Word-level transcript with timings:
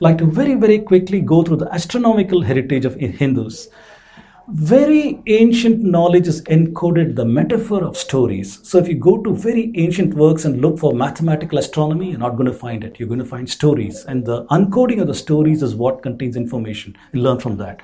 like 0.00 0.18
to 0.18 0.26
very, 0.26 0.54
very 0.54 0.78
quickly 0.78 1.20
go 1.20 1.42
through 1.42 1.56
the 1.56 1.72
astronomical 1.72 2.42
heritage 2.42 2.84
of 2.84 2.94
Hindus. 2.96 3.68
Very 4.48 5.22
ancient 5.26 5.82
knowledge 5.82 6.28
is 6.28 6.42
encoded 6.42 7.16
the 7.16 7.24
metaphor 7.24 7.82
of 7.82 7.96
stories. 7.96 8.60
So 8.62 8.76
if 8.76 8.86
you 8.86 8.94
go 8.94 9.22
to 9.22 9.34
very 9.34 9.72
ancient 9.74 10.12
works 10.12 10.44
and 10.44 10.60
look 10.60 10.78
for 10.78 10.92
mathematical 10.92 11.56
astronomy, 11.56 12.10
you're 12.10 12.18
not 12.18 12.36
going 12.36 12.50
to 12.50 12.58
find 12.58 12.84
it. 12.84 12.98
You're 12.98 13.08
going 13.08 13.20
to 13.20 13.24
find 13.24 13.48
stories. 13.48 14.04
And 14.04 14.26
the 14.26 14.44
uncoding 14.46 15.00
of 15.00 15.06
the 15.06 15.14
stories 15.14 15.62
is 15.62 15.74
what 15.74 16.02
contains 16.02 16.36
information. 16.36 16.94
You 17.12 17.22
learn 17.22 17.40
from 17.40 17.56
that. 17.56 17.80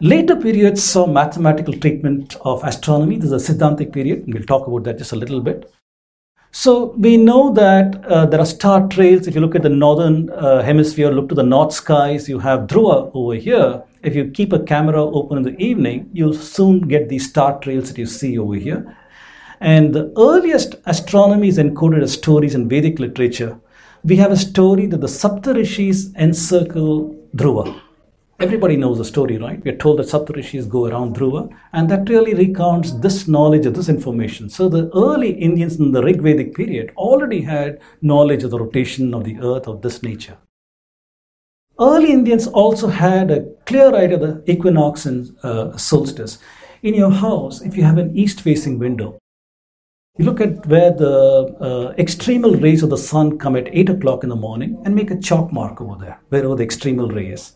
Later 0.00 0.34
periods 0.34 0.82
saw 0.82 1.06
mathematical 1.06 1.74
treatment 1.74 2.36
of 2.40 2.64
astronomy. 2.64 3.18
This 3.18 3.30
is 3.30 3.50
a 3.50 3.52
Siddhantic 3.52 3.92
period. 3.92 4.24
We'll 4.26 4.44
talk 4.44 4.66
about 4.66 4.84
that 4.84 4.96
just 4.96 5.12
a 5.12 5.16
little 5.16 5.42
bit. 5.42 5.70
So 6.54 6.92
we 6.98 7.16
know 7.16 7.50
that 7.54 8.04
uh, 8.04 8.26
there 8.26 8.38
are 8.38 8.44
star 8.44 8.86
trails. 8.88 9.26
If 9.26 9.34
you 9.34 9.40
look 9.40 9.54
at 9.54 9.62
the 9.62 9.70
northern 9.70 10.28
uh, 10.28 10.62
hemisphere, 10.62 11.10
look 11.10 11.30
to 11.30 11.34
the 11.34 11.42
north 11.42 11.72
skies, 11.72 12.28
you 12.28 12.38
have 12.40 12.66
Dhruva 12.66 13.10
over 13.14 13.34
here. 13.34 13.82
If 14.02 14.14
you 14.14 14.30
keep 14.30 14.52
a 14.52 14.58
camera 14.58 15.02
open 15.02 15.38
in 15.38 15.44
the 15.44 15.56
evening, 15.58 16.10
you'll 16.12 16.34
soon 16.34 16.80
get 16.80 17.08
these 17.08 17.26
star 17.26 17.58
trails 17.60 17.88
that 17.88 17.96
you 17.96 18.04
see 18.04 18.38
over 18.38 18.54
here. 18.54 18.94
And 19.60 19.94
the 19.94 20.12
earliest 20.18 20.74
astronomy 20.84 21.48
is 21.48 21.56
encoded 21.56 22.02
as 22.02 22.12
stories 22.12 22.54
in 22.54 22.68
Vedic 22.68 22.98
literature. 22.98 23.58
We 24.04 24.16
have 24.16 24.30
a 24.30 24.36
story 24.36 24.84
that 24.86 25.00
the 25.00 25.06
Saptarishis 25.06 26.14
encircle 26.16 27.16
Dhruva. 27.34 27.80
Everybody 28.40 28.76
knows 28.76 28.98
the 28.98 29.04
story, 29.04 29.38
right? 29.38 29.62
We 29.64 29.70
are 29.70 29.76
told 29.76 29.98
that 29.98 30.08
Saptarishis 30.08 30.68
go 30.68 30.86
around 30.86 31.16
Dhruva, 31.16 31.54
and 31.72 31.88
that 31.88 32.08
really 32.08 32.34
recounts 32.34 32.92
this 32.92 33.28
knowledge 33.28 33.66
of 33.66 33.74
this 33.74 33.88
information. 33.88 34.48
So 34.48 34.68
the 34.68 34.90
early 34.96 35.30
Indians 35.30 35.78
in 35.78 35.92
the 35.92 36.02
Rig 36.02 36.20
Vedic 36.20 36.54
period 36.54 36.92
already 36.96 37.42
had 37.42 37.80
knowledge 38.00 38.42
of 38.42 38.50
the 38.50 38.58
rotation 38.58 39.14
of 39.14 39.24
the 39.24 39.38
earth 39.40 39.68
of 39.68 39.82
this 39.82 40.02
nature. 40.02 40.38
Early 41.80 42.12
Indians 42.12 42.46
also 42.46 42.88
had 42.88 43.30
a 43.30 43.44
clear 43.66 43.94
idea 43.94 44.16
of 44.16 44.22
the 44.22 44.50
equinox 44.50 45.06
and 45.06 45.36
uh, 45.42 45.76
solstice. 45.76 46.38
In 46.82 46.94
your 46.94 47.12
house, 47.12 47.60
if 47.60 47.76
you 47.76 47.84
have 47.84 47.98
an 47.98 48.16
east 48.16 48.40
facing 48.40 48.78
window, 48.78 49.18
you 50.18 50.24
look 50.24 50.40
at 50.40 50.66
where 50.66 50.92
the 50.92 51.56
uh, 51.60 51.94
extremal 51.94 52.60
rays 52.62 52.82
of 52.82 52.90
the 52.90 52.98
sun 52.98 53.38
come 53.38 53.56
at 53.56 53.68
8 53.72 53.88
o'clock 53.90 54.24
in 54.24 54.28
the 54.28 54.36
morning 54.36 54.82
and 54.84 54.94
make 54.94 55.10
a 55.10 55.18
chalk 55.18 55.52
mark 55.52 55.80
over 55.80 55.96
there, 55.98 56.20
wherever 56.28 56.54
the 56.54 56.66
extremal 56.66 57.14
ray 57.14 57.28
is. 57.28 57.54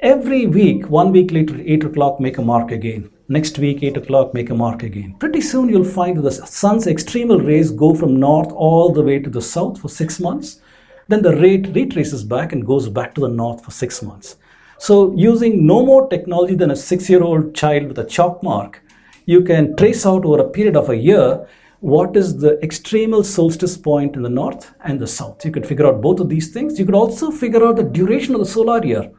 Every 0.00 0.46
week, 0.46 0.90
one 0.90 1.10
week 1.10 1.32
later, 1.32 1.58
8 1.58 1.84
o'clock, 1.84 2.20
make 2.20 2.36
a 2.36 2.42
mark 2.42 2.70
again. 2.70 3.10
Next 3.28 3.58
week, 3.58 3.82
8 3.82 3.96
o'clock, 3.96 4.34
make 4.34 4.50
a 4.50 4.54
mark 4.54 4.82
again. 4.82 5.16
Pretty 5.18 5.40
soon, 5.40 5.70
you'll 5.70 5.84
find 5.84 6.18
the 6.18 6.30
sun's 6.30 6.84
extremal 6.84 7.46
rays 7.46 7.70
go 7.70 7.94
from 7.94 8.20
north 8.20 8.52
all 8.52 8.92
the 8.92 9.02
way 9.02 9.18
to 9.18 9.30
the 9.30 9.40
south 9.40 9.80
for 9.80 9.88
six 9.88 10.20
months. 10.20 10.60
Then 11.08 11.22
the 11.22 11.34
rate 11.36 11.74
retraces 11.74 12.24
back 12.24 12.52
and 12.52 12.66
goes 12.66 12.90
back 12.90 13.14
to 13.14 13.22
the 13.22 13.28
north 13.28 13.64
for 13.64 13.70
six 13.70 14.02
months. 14.02 14.36
So, 14.76 15.14
using 15.16 15.66
no 15.66 15.84
more 15.86 16.10
technology 16.10 16.56
than 16.56 16.72
a 16.72 16.76
six 16.76 17.08
year 17.08 17.22
old 17.22 17.54
child 17.54 17.88
with 17.88 17.98
a 17.98 18.04
chalk 18.04 18.42
mark, 18.42 18.82
you 19.24 19.44
can 19.44 19.76
trace 19.76 20.04
out 20.04 20.26
over 20.26 20.42
a 20.42 20.50
period 20.50 20.76
of 20.76 20.90
a 20.90 20.96
year 20.96 21.48
what 21.80 22.14
is 22.18 22.36
the 22.36 22.58
extremal 22.62 23.24
solstice 23.24 23.78
point 23.78 24.14
in 24.14 24.22
the 24.22 24.28
north 24.28 24.74
and 24.84 25.00
the 25.00 25.06
south. 25.06 25.42
You 25.42 25.52
could 25.52 25.66
figure 25.66 25.86
out 25.86 26.02
both 26.02 26.20
of 26.20 26.28
these 26.28 26.52
things. 26.52 26.78
You 26.78 26.84
could 26.84 26.94
also 26.94 27.30
figure 27.30 27.66
out 27.66 27.76
the 27.76 27.82
duration 27.82 28.34
of 28.34 28.40
the 28.40 28.46
solar 28.46 28.84
year 28.84 29.10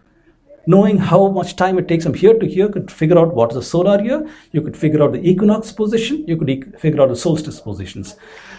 knowing 0.67 0.97
how 0.97 1.29
much 1.29 1.55
time 1.55 1.79
it 1.79 1.87
takes 1.87 2.03
from 2.03 2.13
here 2.13 2.37
to 2.37 2.45
here 2.45 2.69
could 2.69 2.91
figure 2.91 3.17
out 3.17 3.33
what 3.33 3.51
is 3.51 3.55
the 3.55 3.63
solar 3.63 4.01
year. 4.03 4.27
You 4.51 4.61
could 4.61 4.77
figure 4.77 5.01
out 5.03 5.13
the 5.13 5.29
equinox 5.29 5.71
position. 5.71 6.25
You 6.27 6.37
could 6.37 6.49
e- 6.49 6.63
figure 6.77 7.01
out 7.01 7.09
the 7.09 7.15
solstice 7.15 7.59
positions. 7.59 8.15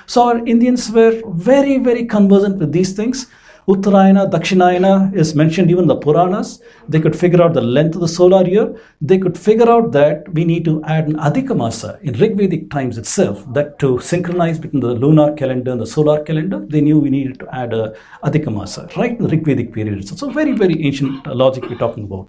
So 0.06 0.23
our 0.23 0.39
indians 0.47 0.91
were 0.91 1.23
very 1.27 1.78
very 1.78 2.06
conversant 2.06 2.59
with 2.59 2.73
these 2.73 2.95
things 2.95 3.27
Uttarayana, 3.69 4.31
Dakshinayana 4.31 5.15
is 5.15 5.35
mentioned 5.35 5.71
even 5.71 5.83
in 5.83 5.89
the 5.89 5.97
Puranas. 5.97 6.63
They 6.89 7.01
could 7.01 7.15
figure 7.15 7.43
out 7.43 7.53
the 7.53 7.61
length 7.61 7.97
of 7.97 8.01
the 8.01 8.09
solar 8.09 8.49
year. 8.49 8.75
They 9.03 9.19
could 9.19 9.37
figure 9.37 9.69
out 9.69 9.93
that 9.93 10.27
we 10.33 10.47
need 10.47 10.65
to 10.65 10.83
add 10.84 11.06
an 11.06 11.17
Adhikamasa 11.17 12.01
in 12.01 12.15
Rigvedic 12.15 12.71
times 12.71 12.97
itself, 12.97 13.45
that 13.53 13.78
to 13.81 14.01
synchronize 14.01 14.59
between 14.59 14.81
the 14.81 14.95
lunar 14.95 15.34
calendar 15.34 15.73
and 15.73 15.81
the 15.83 15.87
solar 15.87 16.25
calendar, 16.25 16.65
they 16.67 16.81
knew 16.81 16.99
we 16.99 17.11
needed 17.11 17.39
to 17.41 17.55
add 17.55 17.75
a 17.75 17.95
Adhikamasa 18.25 18.97
right 18.97 19.11
in 19.11 19.27
the 19.27 19.37
Rigvedic 19.37 19.75
period. 19.75 20.09
So, 20.09 20.31
very, 20.31 20.53
very 20.53 20.83
ancient 20.87 21.27
logic 21.27 21.69
we're 21.69 21.77
talking 21.77 22.05
about. 22.05 22.28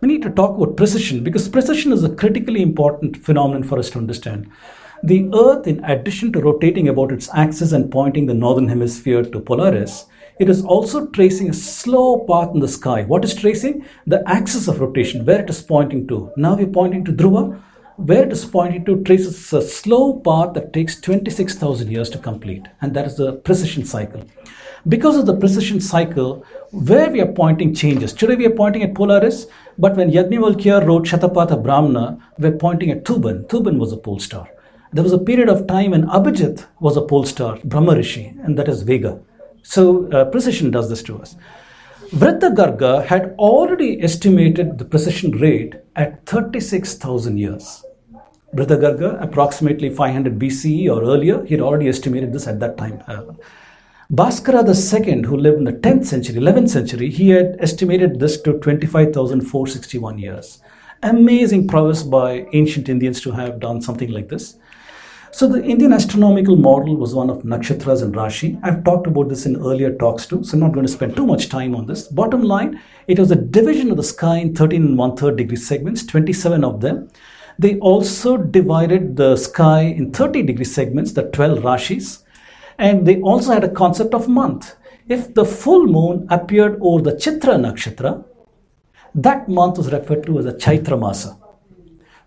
We 0.00 0.08
need 0.08 0.22
to 0.22 0.30
talk 0.30 0.56
about 0.56 0.78
precession 0.78 1.22
because 1.22 1.50
precession 1.50 1.92
is 1.92 2.02
a 2.02 2.14
critically 2.14 2.62
important 2.62 3.18
phenomenon 3.18 3.62
for 3.62 3.78
us 3.78 3.90
to 3.90 3.98
understand. 3.98 4.50
The 5.04 5.28
Earth, 5.34 5.66
in 5.66 5.84
addition 5.84 6.32
to 6.32 6.40
rotating 6.40 6.88
about 6.88 7.10
its 7.10 7.28
axis 7.34 7.72
and 7.72 7.90
pointing 7.90 8.26
the 8.26 8.34
northern 8.34 8.68
hemisphere 8.68 9.24
to 9.24 9.40
Polaris, 9.40 10.06
it 10.38 10.48
is 10.48 10.64
also 10.64 11.08
tracing 11.08 11.50
a 11.50 11.54
slow 11.54 12.20
path 12.20 12.54
in 12.54 12.60
the 12.60 12.68
sky. 12.68 13.02
What 13.02 13.24
is 13.24 13.34
tracing? 13.34 13.84
The 14.06 14.22
axis 14.28 14.68
of 14.68 14.80
rotation, 14.80 15.24
where 15.24 15.42
it 15.42 15.50
is 15.50 15.60
pointing 15.60 16.06
to. 16.06 16.30
Now 16.36 16.54
we're 16.54 16.68
pointing 16.68 17.04
to 17.06 17.12
Dhruva, 17.12 17.60
where 17.96 18.22
it 18.26 18.32
is 18.32 18.44
pointing 18.44 18.84
to 18.84 19.02
traces 19.02 19.52
a 19.52 19.60
slow 19.60 20.20
path 20.20 20.54
that 20.54 20.72
takes 20.72 21.00
26,000 21.00 21.90
years 21.90 22.08
to 22.10 22.18
complete, 22.18 22.68
and 22.80 22.94
that 22.94 23.06
is 23.06 23.16
the 23.16 23.32
precession 23.32 23.84
cycle. 23.84 24.22
Because 24.86 25.16
of 25.16 25.26
the 25.26 25.36
precession 25.36 25.80
cycle, 25.80 26.44
where 26.70 27.10
we 27.10 27.20
are 27.20 27.32
pointing 27.32 27.74
changes. 27.74 28.12
Today 28.12 28.36
we 28.36 28.46
are 28.46 28.50
pointing 28.50 28.84
at 28.84 28.94
Polaris, 28.94 29.48
but 29.78 29.96
when 29.96 30.12
Yajnavalkya 30.12 30.86
wrote 30.86 31.06
Shatapatha 31.06 31.60
Brahmana, 31.60 32.18
we're 32.38 32.52
pointing 32.52 32.92
at 32.92 33.02
Thuban. 33.04 33.48
Thuban 33.48 33.78
was 33.78 33.90
a 33.90 33.96
pole 33.96 34.20
star. 34.20 34.48
There 34.94 35.02
was 35.02 35.14
a 35.14 35.18
period 35.18 35.48
of 35.48 35.66
time 35.66 35.92
when 35.92 36.06
Abhijit 36.06 36.66
was 36.80 36.98
a 36.98 37.02
pole 37.02 37.24
star, 37.24 37.58
Brahma 37.64 37.96
Rishi, 37.96 38.34
and 38.42 38.58
that 38.58 38.68
is 38.68 38.82
Vega. 38.82 39.18
So 39.62 40.10
uh, 40.12 40.26
precession 40.26 40.70
does 40.70 40.90
this 40.90 41.02
to 41.04 41.18
us. 41.18 41.34
Vriddha 42.10 43.06
had 43.06 43.34
already 43.38 44.02
estimated 44.02 44.76
the 44.76 44.84
precession 44.84 45.30
rate 45.30 45.76
at 45.96 46.26
36,000 46.26 47.38
years. 47.38 47.82
Vriddha 48.54 49.22
approximately 49.22 49.88
500 49.88 50.38
BCE 50.38 50.94
or 50.94 51.02
earlier, 51.02 51.42
he 51.46 51.54
had 51.54 51.62
already 51.62 51.88
estimated 51.88 52.34
this 52.34 52.46
at 52.46 52.60
that 52.60 52.76
time. 52.76 53.02
Uh, 53.06 53.22
Bhaskara 54.12 54.62
II, 54.62 55.22
who 55.22 55.38
lived 55.38 55.56
in 55.56 55.64
the 55.64 55.72
10th 55.72 56.04
century, 56.04 56.34
11th 56.34 56.68
century, 56.68 57.08
he 57.08 57.30
had 57.30 57.56
estimated 57.60 58.20
this 58.20 58.38
to 58.42 58.58
25,461 58.58 60.18
years. 60.18 60.60
Amazing 61.02 61.66
prowess 61.66 62.02
by 62.02 62.46
ancient 62.52 62.90
Indians 62.90 63.22
to 63.22 63.30
have 63.30 63.58
done 63.58 63.80
something 63.80 64.10
like 64.10 64.28
this. 64.28 64.56
So 65.34 65.48
the 65.48 65.64
Indian 65.64 65.94
astronomical 65.94 66.56
model 66.56 66.94
was 66.94 67.14
one 67.14 67.30
of 67.30 67.42
nakshatras 67.42 68.02
and 68.02 68.14
Rashi. 68.14 68.60
I've 68.62 68.84
talked 68.84 69.06
about 69.06 69.30
this 69.30 69.46
in 69.46 69.56
earlier 69.56 69.96
talks 69.96 70.26
too, 70.26 70.44
so 70.44 70.52
I'm 70.52 70.60
not 70.60 70.72
going 70.72 70.84
to 70.84 70.92
spend 70.92 71.16
too 71.16 71.26
much 71.26 71.48
time 71.48 71.74
on 71.74 71.86
this. 71.86 72.06
Bottom 72.06 72.42
line, 72.42 72.78
it 73.06 73.18
was 73.18 73.30
a 73.30 73.36
division 73.36 73.90
of 73.90 73.96
the 73.96 74.02
sky 74.02 74.36
in 74.36 74.54
13 74.54 74.84
and 74.84 74.98
one 74.98 75.16
third 75.16 75.36
degree 75.36 75.56
segments, 75.56 76.04
27 76.04 76.62
of 76.62 76.82
them. 76.82 77.08
They 77.58 77.78
also 77.78 78.36
divided 78.36 79.16
the 79.16 79.36
sky 79.36 79.80
in 79.80 80.12
30 80.12 80.42
degree 80.42 80.66
segments, 80.66 81.12
the 81.12 81.22
12 81.22 81.60
Rashis, 81.60 82.24
and 82.76 83.06
they 83.06 83.18
also 83.22 83.54
had 83.54 83.64
a 83.64 83.70
concept 83.70 84.12
of 84.12 84.28
month. 84.28 84.76
If 85.08 85.32
the 85.32 85.46
full 85.46 85.86
moon 85.86 86.26
appeared 86.28 86.78
over 86.82 87.02
the 87.02 87.12
Chitra 87.12 87.56
nakshatra, 87.56 88.22
that 89.14 89.48
month 89.48 89.78
was 89.78 89.90
referred 89.90 90.26
to 90.26 90.38
as 90.40 90.44
a 90.44 90.52
Chaitra 90.52 90.98
Masa. 90.98 91.41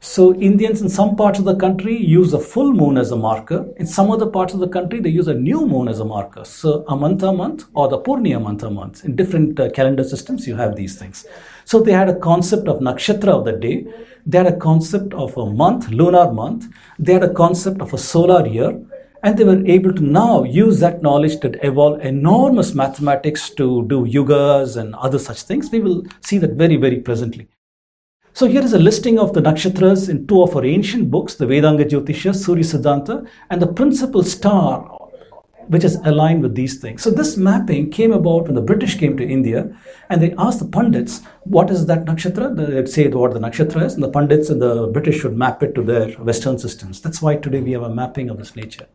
So 0.08 0.36
Indians 0.36 0.84
in 0.84 0.88
some 0.88 1.16
parts 1.16 1.40
of 1.40 1.46
the 1.46 1.56
country 1.56 1.98
use 1.98 2.32
a 2.34 2.40
full 2.40 2.72
moon 2.74 2.96
as 2.96 3.10
a 3.10 3.16
marker. 3.16 3.66
In 3.78 3.88
some 3.88 4.12
other 4.12 4.28
parts 4.28 4.54
of 4.54 4.60
the 4.60 4.68
country, 4.68 5.00
they 5.00 5.10
use 5.10 5.28
a 5.28 5.34
new 5.34 5.66
moon 5.66 5.88
as 5.88 6.00
a 6.00 6.06
marker. 6.06 6.46
So 6.46 6.86
Amanta 6.88 7.00
month 7.00 7.24
a 7.24 7.34
month 7.34 7.66
or 7.74 7.88
the 7.88 7.98
Purnimanta 7.98 8.72
month. 8.72 9.04
In 9.04 9.16
different 9.16 9.60
uh, 9.60 9.72
calendar 9.72 10.04
systems, 10.04 10.48
you 10.48 10.56
have 10.58 10.76
these 10.76 11.00
things. 11.00 11.26
So 11.66 11.82
they 11.82 11.92
had 11.92 12.08
a 12.08 12.20
concept 12.20 12.68
of 12.68 12.82
nakshatra 12.82 13.30
of 13.30 13.46
the 13.46 13.54
day. 13.54 13.88
They 14.28 14.38
had 14.38 14.46
a 14.46 14.56
concept 14.58 15.16
of 15.16 15.36
a 15.38 15.50
month, 15.50 15.90
lunar 15.90 16.32
month. 16.32 16.68
They 17.00 17.14
had 17.14 17.24
a 17.24 17.34
concept 17.34 17.82
of 17.82 17.92
a 17.92 17.98
solar 17.98 18.46
year. 18.46 18.80
And 19.24 19.36
they 19.40 19.44
were 19.44 19.66
able 19.66 19.92
to 19.92 20.04
now 20.04 20.44
use 20.44 20.80
that 20.82 21.02
knowledge 21.02 21.40
to 21.40 21.66
evolve 21.66 22.02
enormous 22.02 22.76
mathematics 22.76 23.50
to 23.56 23.88
do 23.88 24.06
yugas 24.06 24.78
and 24.78 24.94
other 24.94 25.18
such 25.18 25.42
things. 25.42 25.72
We 25.72 25.80
will 25.80 26.04
see 26.22 26.38
that 26.38 26.52
very, 26.52 26.78
very 26.78 27.00
presently. 27.00 27.48
So 28.36 28.48
here 28.48 28.62
is 28.62 28.74
a 28.74 28.80
listing 28.80 29.18
of 29.18 29.32
the 29.32 29.40
nakshatras 29.40 30.10
in 30.10 30.28
two 30.28 30.44
of 30.44 30.58
our 30.58 30.66
ancient 30.66 31.10
books, 31.10 31.36
the 31.36 31.46
Vedanga 31.46 31.86
Jyotisha, 31.90 32.36
Surya 32.36 32.66
Siddhanta, 32.66 33.26
and 33.50 33.62
the 33.62 33.68
principal 33.68 34.24
star, 34.24 34.82
which 35.68 35.86
is 35.86 35.96
aligned 36.04 36.44
with 36.44 36.54
these 36.54 36.82
things. 36.82 37.02
So 37.02 37.12
this 37.12 37.38
mapping 37.38 37.92
came 37.92 38.12
about 38.12 38.48
when 38.48 38.56
the 38.56 38.62
British 38.62 38.96
came 38.96 39.16
to 39.16 39.26
India, 39.26 39.74
and 40.10 40.22
they 40.22 40.36
asked 40.38 40.60
the 40.60 40.68
pundits, 40.68 41.22
what 41.46 41.70
is 41.70 41.86
that 41.86 42.04
nakshatra? 42.04 42.58
They'd 42.58 42.90
say 42.90 43.08
what 43.08 43.34
the 43.34 43.40
nakshatra 43.40 43.86
is, 43.86 43.94
and 43.94 44.04
the 44.04 44.10
pundits 44.10 44.50
and 44.50 44.62
the 44.62 44.88
British 44.88 45.24
would 45.24 45.38
map 45.38 45.64
it 45.64 45.74
to 45.76 45.82
their 45.82 46.10
Western 46.16 46.60
systems. 46.60 47.00
That's 47.00 47.22
why 47.22 47.38
today 47.38 47.62
we 47.62 47.72
have 47.72 47.84
a 47.84 47.96
mapping 47.96 48.30
of 48.30 48.38
this 48.38 48.54
nature. 48.54 48.88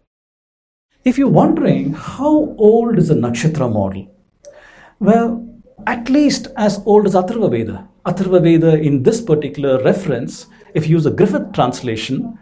If 1.02 1.16
you're 1.16 1.28
wondering 1.28 1.94
how 1.94 2.54
old 2.58 2.98
is 2.98 3.08
the 3.08 3.14
nakshatra 3.14 3.72
model, 3.72 4.14
well, 4.98 5.48
at 5.86 6.10
least 6.10 6.48
as 6.58 6.82
old 6.84 7.06
as 7.06 7.14
Atharva 7.14 7.50
Veda. 7.50 7.88
Atharva 8.06 8.42
Veda 8.42 8.80
in 8.80 9.02
this 9.02 9.20
particular 9.20 9.82
reference, 9.82 10.46
if 10.74 10.86
you 10.86 10.96
use 10.96 11.04
a 11.04 11.10
Griffith 11.10 11.52
translation, 11.52 12.38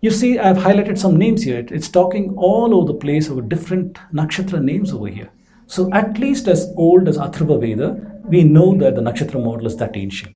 you 0.00 0.10
see 0.10 0.38
I've 0.38 0.56
highlighted 0.56 0.98
some 0.98 1.16
names 1.16 1.44
here. 1.44 1.64
It's 1.70 1.88
talking 1.88 2.34
all 2.36 2.74
over 2.74 2.92
the 2.92 2.98
place 2.98 3.30
over 3.30 3.40
different 3.40 3.98
nakshatra 4.12 4.62
names 4.62 4.92
over 4.92 5.06
here. 5.06 5.30
So, 5.68 5.92
at 5.92 6.18
least 6.18 6.48
as 6.48 6.72
old 6.76 7.08
as 7.08 7.18
Atharva 7.18 7.60
Veda, 7.60 8.20
we 8.24 8.42
know 8.44 8.76
that 8.78 8.94
the 8.94 9.00
nakshatra 9.00 9.42
model 9.42 9.66
is 9.66 9.76
that 9.76 9.96
ancient. 9.96 10.32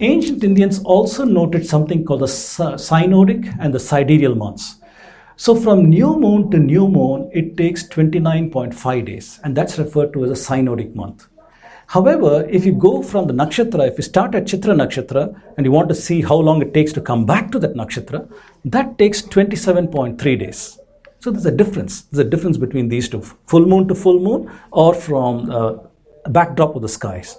Ancient 0.00 0.44
Indians 0.44 0.82
also 0.84 1.24
noted 1.24 1.66
something 1.66 2.04
called 2.04 2.20
the 2.20 2.26
synodic 2.26 3.56
and 3.60 3.72
the 3.72 3.80
sidereal 3.80 4.34
months. 4.34 4.76
So 5.36 5.54
from 5.54 5.88
new 5.88 6.18
moon 6.18 6.50
to 6.50 6.58
new 6.58 6.86
moon, 6.86 7.30
it 7.32 7.56
takes 7.56 7.88
29.5 7.88 9.06
days, 9.06 9.40
and 9.42 9.56
that's 9.56 9.78
referred 9.78 10.12
to 10.12 10.24
as 10.24 10.30
a 10.30 10.34
synodic 10.34 10.94
month. 10.94 11.26
However, 11.94 12.44
if 12.50 12.66
you 12.66 12.72
go 12.72 13.02
from 13.02 13.28
the 13.28 13.32
nakshatra, 13.32 13.86
if 13.86 13.96
you 13.98 14.02
start 14.02 14.34
at 14.34 14.46
Chitra 14.46 14.74
nakshatra 14.74 15.40
and 15.56 15.64
you 15.64 15.70
want 15.70 15.88
to 15.90 15.94
see 15.94 16.22
how 16.22 16.34
long 16.34 16.60
it 16.60 16.74
takes 16.74 16.92
to 16.94 17.00
come 17.00 17.24
back 17.24 17.52
to 17.52 17.60
that 17.60 17.74
nakshatra, 17.74 18.28
that 18.64 18.98
takes 18.98 19.22
27.3 19.22 20.38
days. 20.40 20.80
So 21.20 21.30
there's 21.30 21.46
a 21.46 21.52
difference. 21.52 22.02
There's 22.02 22.26
a 22.26 22.28
difference 22.28 22.56
between 22.56 22.88
these 22.88 23.08
two, 23.08 23.22
full 23.46 23.64
moon 23.66 23.86
to 23.86 23.94
full 23.94 24.18
moon, 24.18 24.50
or 24.72 24.92
from 24.92 25.48
uh, 25.48 25.74
backdrop 26.30 26.74
of 26.74 26.82
the 26.82 26.88
skies. 26.88 27.38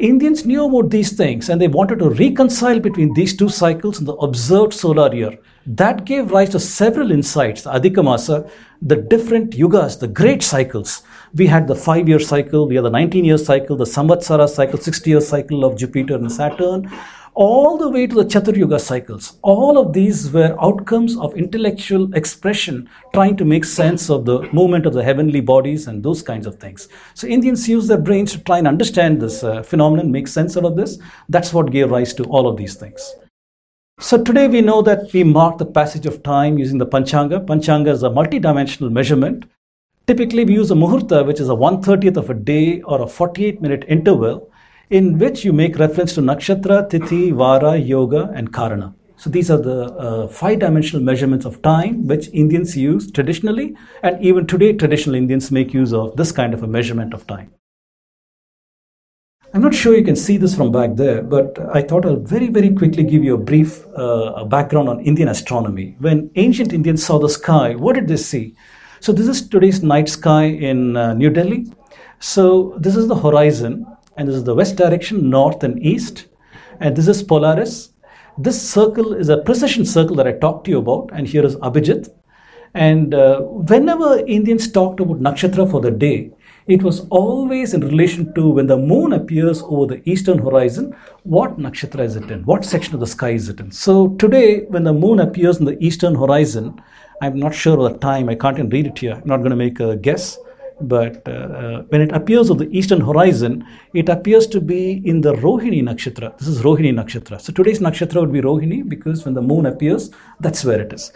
Indians 0.00 0.46
knew 0.46 0.64
about 0.64 0.88
these 0.88 1.12
things 1.12 1.50
and 1.50 1.60
they 1.60 1.68
wanted 1.68 1.98
to 1.98 2.08
reconcile 2.08 2.80
between 2.80 3.12
these 3.12 3.36
two 3.36 3.50
cycles 3.50 3.98
in 3.98 4.06
the 4.06 4.14
observed 4.14 4.72
solar 4.72 5.14
year. 5.14 5.36
That 5.66 6.06
gave 6.06 6.30
rise 6.30 6.48
to 6.50 6.58
several 6.58 7.10
insights, 7.12 7.62
the 7.62 7.70
Adhikamasa, 7.70 8.46
ah, 8.46 8.50
the 8.80 8.96
different 8.96 9.50
yugas, 9.50 10.00
the 10.00 10.08
great 10.08 10.42
cycles. 10.42 11.02
We 11.34 11.46
had 11.46 11.68
the 11.68 11.74
five 11.74 12.08
year 12.08 12.18
cycle, 12.18 12.66
we 12.66 12.76
had 12.76 12.86
the 12.86 12.90
19 12.90 13.26
year 13.26 13.36
cycle, 13.36 13.76
the 13.76 13.84
Samvatsara 13.84 14.48
cycle, 14.48 14.78
60 14.78 15.10
year 15.10 15.20
cycle 15.20 15.66
of 15.66 15.76
Jupiter 15.76 16.14
and 16.14 16.32
Saturn 16.32 16.90
all 17.34 17.78
the 17.78 17.88
way 17.88 18.06
to 18.06 18.14
the 18.14 18.24
Chaturyuga 18.24 18.80
cycles. 18.80 19.38
All 19.42 19.78
of 19.78 19.92
these 19.92 20.30
were 20.30 20.56
outcomes 20.60 21.16
of 21.16 21.34
intellectual 21.36 22.12
expression 22.14 22.88
trying 23.14 23.36
to 23.36 23.44
make 23.44 23.64
sense 23.64 24.10
of 24.10 24.24
the 24.24 24.42
movement 24.52 24.86
of 24.86 24.94
the 24.94 25.04
heavenly 25.04 25.40
bodies 25.40 25.86
and 25.86 26.02
those 26.02 26.22
kinds 26.22 26.46
of 26.46 26.56
things. 26.56 26.88
So 27.14 27.26
Indians 27.26 27.68
used 27.68 27.88
their 27.88 27.98
brains 27.98 28.32
to 28.32 28.40
try 28.40 28.58
and 28.58 28.66
understand 28.66 29.20
this 29.20 29.44
uh, 29.44 29.62
phenomenon, 29.62 30.10
make 30.10 30.28
sense 30.28 30.56
out 30.56 30.64
of 30.64 30.76
this. 30.76 30.98
That's 31.28 31.52
what 31.52 31.70
gave 31.70 31.90
rise 31.90 32.14
to 32.14 32.24
all 32.24 32.48
of 32.48 32.56
these 32.56 32.74
things. 32.74 33.14
So 34.00 34.22
today 34.22 34.48
we 34.48 34.62
know 34.62 34.82
that 34.82 35.12
we 35.12 35.24
mark 35.24 35.58
the 35.58 35.66
passage 35.66 36.06
of 36.06 36.22
time 36.22 36.58
using 36.58 36.78
the 36.78 36.86
Panchanga. 36.86 37.44
Panchanga 37.44 37.88
is 37.88 38.02
a 38.02 38.08
multidimensional 38.08 38.90
measurement. 38.90 39.44
Typically 40.06 40.44
we 40.44 40.54
use 40.54 40.70
a 40.70 40.74
Muhurta, 40.74 41.24
which 41.24 41.38
is 41.38 41.48
a 41.48 41.54
130th 41.54 42.16
of 42.16 42.30
a 42.30 42.34
day 42.34 42.80
or 42.82 43.02
a 43.02 43.06
48 43.06 43.60
minute 43.60 43.84
interval 43.88 44.49
in 44.90 45.18
which 45.18 45.44
you 45.44 45.52
make 45.52 45.78
reference 45.78 46.14
to 46.14 46.20
nakshatra, 46.20 46.90
tithi, 46.90 47.32
vara, 47.32 47.76
yoga, 47.76 48.30
and 48.34 48.52
karana. 48.52 48.92
So 49.16 49.30
these 49.30 49.50
are 49.50 49.58
the 49.58 49.84
uh, 49.94 50.28
five 50.28 50.58
dimensional 50.58 51.04
measurements 51.04 51.44
of 51.44 51.62
time 51.62 52.06
which 52.06 52.28
Indians 52.32 52.76
use 52.76 53.10
traditionally, 53.12 53.76
and 54.02 54.22
even 54.24 54.46
today, 54.46 54.72
traditional 54.72 55.14
Indians 55.14 55.50
make 55.50 55.74
use 55.74 55.92
of 55.92 56.16
this 56.16 56.32
kind 56.32 56.54
of 56.54 56.62
a 56.62 56.66
measurement 56.66 57.14
of 57.14 57.26
time. 57.26 57.52
I'm 59.52 59.62
not 59.62 59.74
sure 59.74 59.96
you 59.96 60.04
can 60.04 60.16
see 60.16 60.36
this 60.36 60.54
from 60.54 60.70
back 60.70 60.94
there, 60.94 61.22
but 61.22 61.58
I 61.74 61.82
thought 61.82 62.06
I'll 62.06 62.16
very, 62.16 62.48
very 62.48 62.72
quickly 62.72 63.02
give 63.02 63.24
you 63.24 63.34
a 63.34 63.38
brief 63.38 63.84
uh, 63.96 64.44
background 64.44 64.88
on 64.88 65.00
Indian 65.00 65.28
astronomy. 65.28 65.96
When 65.98 66.30
ancient 66.36 66.72
Indians 66.72 67.04
saw 67.04 67.18
the 67.18 67.28
sky, 67.28 67.74
what 67.74 67.96
did 67.96 68.06
they 68.06 68.16
see? 68.16 68.54
So, 69.00 69.12
this 69.12 69.26
is 69.26 69.48
today's 69.48 69.82
night 69.82 70.08
sky 70.08 70.44
in 70.44 70.96
uh, 70.96 71.14
New 71.14 71.30
Delhi. 71.30 71.66
So, 72.20 72.76
this 72.78 72.94
is 72.94 73.08
the 73.08 73.16
horizon, 73.16 73.86
and 74.16 74.28
this 74.28 74.36
is 74.36 74.44
the 74.44 74.54
west 74.54 74.76
direction, 74.76 75.30
north 75.30 75.62
and 75.64 75.82
east. 75.82 76.26
And 76.80 76.96
this 76.96 77.08
is 77.08 77.22
Polaris. 77.22 77.90
This 78.38 78.60
circle 78.60 79.12
is 79.14 79.28
a 79.28 79.38
precession 79.38 79.84
circle 79.84 80.16
that 80.16 80.26
I 80.26 80.32
talked 80.32 80.64
to 80.64 80.70
you 80.70 80.78
about, 80.78 81.10
and 81.12 81.26
here 81.26 81.44
is 81.44 81.56
Abhijit. 81.56 82.08
And 82.74 83.14
uh, 83.14 83.40
whenever 83.40 84.24
Indians 84.26 84.70
talked 84.70 85.00
about 85.00 85.20
nakshatra 85.20 85.70
for 85.70 85.80
the 85.80 85.90
day, 85.90 86.30
it 86.66 86.82
was 86.82 87.06
always 87.08 87.74
in 87.74 87.80
relation 87.80 88.32
to 88.34 88.48
when 88.48 88.66
the 88.68 88.76
moon 88.76 89.12
appears 89.12 89.60
over 89.62 89.86
the 89.86 90.08
eastern 90.08 90.38
horizon, 90.38 90.94
what 91.24 91.58
nakshatra 91.58 92.04
is 92.04 92.16
it 92.16 92.30
in? 92.30 92.44
What 92.44 92.64
section 92.64 92.94
of 92.94 93.00
the 93.00 93.06
sky 93.06 93.30
is 93.30 93.48
it 93.48 93.58
in? 93.58 93.72
So 93.72 94.10
today, 94.16 94.66
when 94.68 94.84
the 94.84 94.92
moon 94.92 95.18
appears 95.18 95.58
in 95.58 95.64
the 95.64 95.82
eastern 95.84 96.14
horizon, 96.14 96.80
I'm 97.20 97.38
not 97.38 97.54
sure 97.54 97.78
of 97.78 97.92
the 97.92 97.98
time, 97.98 98.28
I 98.28 98.36
can't 98.36 98.58
even 98.58 98.70
read 98.70 98.86
it 98.86 98.98
here, 98.98 99.14
I'm 99.14 99.26
not 99.26 99.38
going 99.38 99.50
to 99.50 99.56
make 99.56 99.80
a 99.80 99.96
guess 99.96 100.38
but 100.80 101.26
uh, 101.28 101.30
uh, 101.30 101.82
when 101.88 102.00
it 102.00 102.12
appears 102.12 102.50
on 102.50 102.58
the 102.58 102.68
eastern 102.76 103.00
horizon, 103.00 103.66
it 103.94 104.08
appears 104.08 104.46
to 104.48 104.60
be 104.60 105.02
in 105.04 105.20
the 105.20 105.34
Rohini 105.34 105.82
nakshatra. 105.82 106.36
This 106.38 106.48
is 106.48 106.62
Rohini 106.62 106.92
nakshatra. 106.92 107.40
So 107.40 107.52
today's 107.52 107.80
nakshatra 107.80 108.20
would 108.20 108.32
be 108.32 108.40
Rohini 108.40 108.88
because 108.88 109.24
when 109.24 109.34
the 109.34 109.42
moon 109.42 109.66
appears, 109.66 110.10
that's 110.40 110.64
where 110.64 110.80
it 110.80 110.92
is. 110.92 111.12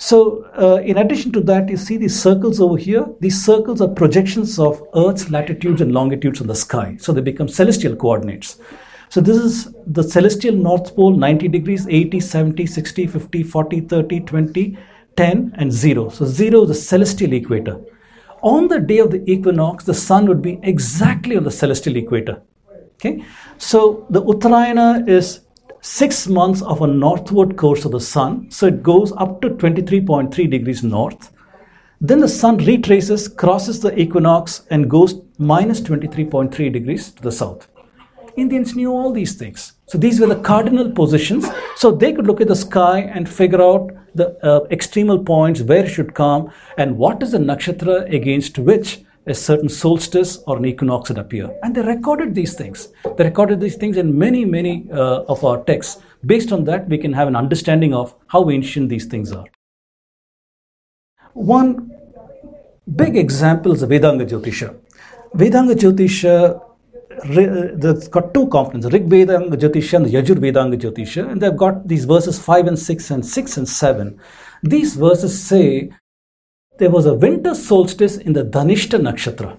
So, 0.00 0.44
uh, 0.56 0.80
in 0.82 0.96
addition 0.96 1.32
to 1.32 1.40
that, 1.40 1.68
you 1.68 1.76
see 1.76 1.96
these 1.96 2.20
circles 2.20 2.60
over 2.60 2.76
here. 2.76 3.04
These 3.18 3.44
circles 3.44 3.80
are 3.80 3.88
projections 3.88 4.56
of 4.56 4.80
Earth's 4.94 5.28
latitudes 5.28 5.80
and 5.80 5.90
longitudes 5.90 6.40
in 6.40 6.46
the 6.46 6.54
sky. 6.54 6.96
So, 7.00 7.12
they 7.12 7.20
become 7.20 7.48
celestial 7.48 7.96
coordinates. 7.96 8.60
So, 9.08 9.20
this 9.20 9.36
is 9.36 9.74
the 9.88 10.04
celestial 10.04 10.54
North 10.54 10.94
Pole 10.94 11.16
90 11.16 11.48
degrees, 11.48 11.88
80, 11.88 12.20
70, 12.20 12.66
60, 12.66 13.06
50, 13.08 13.42
40, 13.42 13.80
30, 13.80 14.20
20, 14.20 14.78
10, 15.16 15.52
and 15.56 15.72
0. 15.72 16.10
So, 16.10 16.24
0 16.26 16.62
is 16.62 16.68
the 16.68 16.74
celestial 16.74 17.32
equator 17.32 17.80
on 18.42 18.68
the 18.68 18.80
day 18.80 18.98
of 18.98 19.10
the 19.10 19.22
equinox, 19.30 19.84
the 19.84 19.94
sun 19.94 20.26
would 20.26 20.42
be 20.42 20.58
exactly 20.62 21.36
on 21.36 21.44
the 21.44 21.50
celestial 21.50 21.96
equator. 21.96 22.42
Okay, 22.94 23.24
so 23.58 24.06
the 24.10 24.22
Uttarayana 24.22 25.08
is 25.08 25.40
six 25.80 26.26
months 26.26 26.62
of 26.62 26.82
a 26.82 26.86
northward 26.86 27.56
course 27.56 27.84
of 27.84 27.92
the 27.92 28.00
sun, 28.00 28.50
so 28.50 28.66
it 28.66 28.82
goes 28.82 29.12
up 29.16 29.40
to 29.40 29.50
23.3 29.50 30.50
degrees 30.50 30.82
north. 30.82 31.32
Then 32.00 32.20
the 32.20 32.28
sun 32.28 32.58
retraces, 32.58 33.28
crosses 33.28 33.80
the 33.80 33.96
equinox, 33.98 34.62
and 34.70 34.90
goes 34.90 35.20
minus 35.38 35.80
23.3 35.80 36.72
degrees 36.72 37.12
to 37.12 37.22
the 37.22 37.32
south. 37.32 37.68
Indians 38.36 38.76
knew 38.76 38.92
all 38.92 39.12
these 39.12 39.34
things. 39.34 39.72
So 39.86 39.98
these 39.98 40.20
were 40.20 40.28
the 40.28 40.40
cardinal 40.40 40.90
positions. 40.92 41.48
So 41.76 41.90
they 41.90 42.12
could 42.12 42.26
look 42.26 42.40
at 42.40 42.46
the 42.46 42.54
sky 42.54 43.00
and 43.00 43.28
figure 43.28 43.60
out 43.60 43.90
the 44.14 44.36
uh, 44.44 44.66
extremal 44.68 45.24
points, 45.24 45.60
where 45.62 45.84
it 45.84 45.88
should 45.88 46.14
come, 46.14 46.50
and 46.76 46.96
what 46.96 47.22
is 47.22 47.32
the 47.32 47.38
nakshatra 47.38 48.12
against 48.14 48.58
which 48.58 49.04
a 49.26 49.34
certain 49.34 49.68
solstice 49.68 50.38
or 50.46 50.56
an 50.56 50.64
equinox 50.64 51.10
would 51.10 51.18
appear. 51.18 51.50
And 51.62 51.74
they 51.74 51.82
recorded 51.82 52.34
these 52.34 52.54
things. 52.54 52.88
They 53.16 53.24
recorded 53.24 53.60
these 53.60 53.76
things 53.76 53.96
in 53.96 54.18
many, 54.18 54.44
many 54.44 54.88
uh, 54.90 55.22
of 55.24 55.44
our 55.44 55.62
texts. 55.64 56.00
Based 56.24 56.50
on 56.50 56.64
that, 56.64 56.88
we 56.88 56.98
can 56.98 57.12
have 57.12 57.28
an 57.28 57.36
understanding 57.36 57.94
of 57.94 58.14
how 58.28 58.50
ancient 58.50 58.88
these 58.88 59.04
things 59.04 59.30
are. 59.32 59.44
One 61.34 61.92
big 62.96 63.16
example 63.16 63.72
is 63.72 63.80
the 63.82 63.86
Vedanga 63.86 64.26
Jyotisha. 64.26 64.74
Vedanga 65.34 65.74
Jyotisha 65.74 66.67
Uh, 67.24 67.68
they've 67.74 68.10
got 68.10 68.32
two 68.34 68.46
components, 68.48 68.86
Rig 68.92 69.08
Vedanga 69.08 69.56
Jyotisha 69.56 69.96
and 69.96 70.06
Yajur 70.06 70.36
Vedanga 70.36 70.78
Jyotisha, 70.78 71.30
and 71.30 71.40
they've 71.40 71.56
got 71.56 71.86
these 71.86 72.04
verses 72.04 72.38
5 72.38 72.66
and 72.68 72.78
6 72.78 73.10
and 73.10 73.26
6 73.26 73.56
and 73.56 73.68
7. 73.68 74.20
These 74.62 74.96
verses 74.96 75.42
say 75.42 75.90
there 76.78 76.90
was 76.90 77.06
a 77.06 77.14
winter 77.14 77.54
solstice 77.54 78.16
in 78.16 78.32
the 78.32 78.44
Dhanishta 78.44 79.00
Nakshatra. 79.00 79.58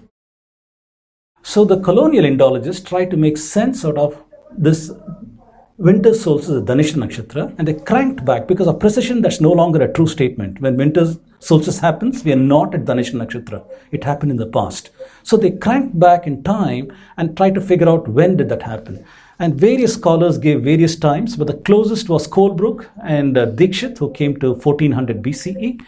So 1.42 1.64
the 1.64 1.80
colonial 1.80 2.24
Indologists 2.24 2.86
tried 2.86 3.10
to 3.10 3.16
make 3.16 3.36
sense 3.36 3.84
out 3.84 3.98
of 3.98 4.22
this 4.56 4.90
winter 5.80 6.12
solstice 6.12 6.50
is 6.50 6.58
a 6.58 6.60
Dhanishta 6.60 6.96
Nakshatra 6.96 7.54
and 7.56 7.66
they 7.66 7.72
cranked 7.72 8.22
back 8.22 8.46
because 8.46 8.66
of 8.66 8.78
precession 8.78 9.22
that's 9.22 9.40
no 9.40 9.50
longer 9.50 9.82
a 9.82 9.90
true 9.90 10.06
statement. 10.06 10.60
When 10.60 10.76
winter 10.76 11.14
solstice 11.38 11.78
happens, 11.78 12.22
we 12.22 12.32
are 12.32 12.36
not 12.36 12.74
at 12.74 12.84
Dhanishta 12.84 13.14
Nakshatra. 13.14 13.64
It 13.90 14.04
happened 14.04 14.30
in 14.30 14.36
the 14.36 14.46
past. 14.46 14.90
So 15.22 15.38
they 15.38 15.52
cranked 15.52 15.98
back 15.98 16.26
in 16.26 16.42
time 16.42 16.92
and 17.16 17.34
tried 17.34 17.54
to 17.54 17.62
figure 17.62 17.88
out 17.88 18.08
when 18.08 18.36
did 18.36 18.50
that 18.50 18.62
happen. 18.62 19.02
And 19.38 19.54
various 19.54 19.94
scholars 19.94 20.36
gave 20.36 20.62
various 20.62 20.96
times, 20.96 21.34
but 21.34 21.46
the 21.46 21.54
closest 21.54 22.10
was 22.10 22.28
Colebrooke 22.28 22.86
and 23.02 23.38
uh, 23.38 23.46
Dikshit, 23.46 23.96
who 23.96 24.12
came 24.12 24.38
to 24.40 24.52
1400 24.52 25.22
BCE. 25.22 25.80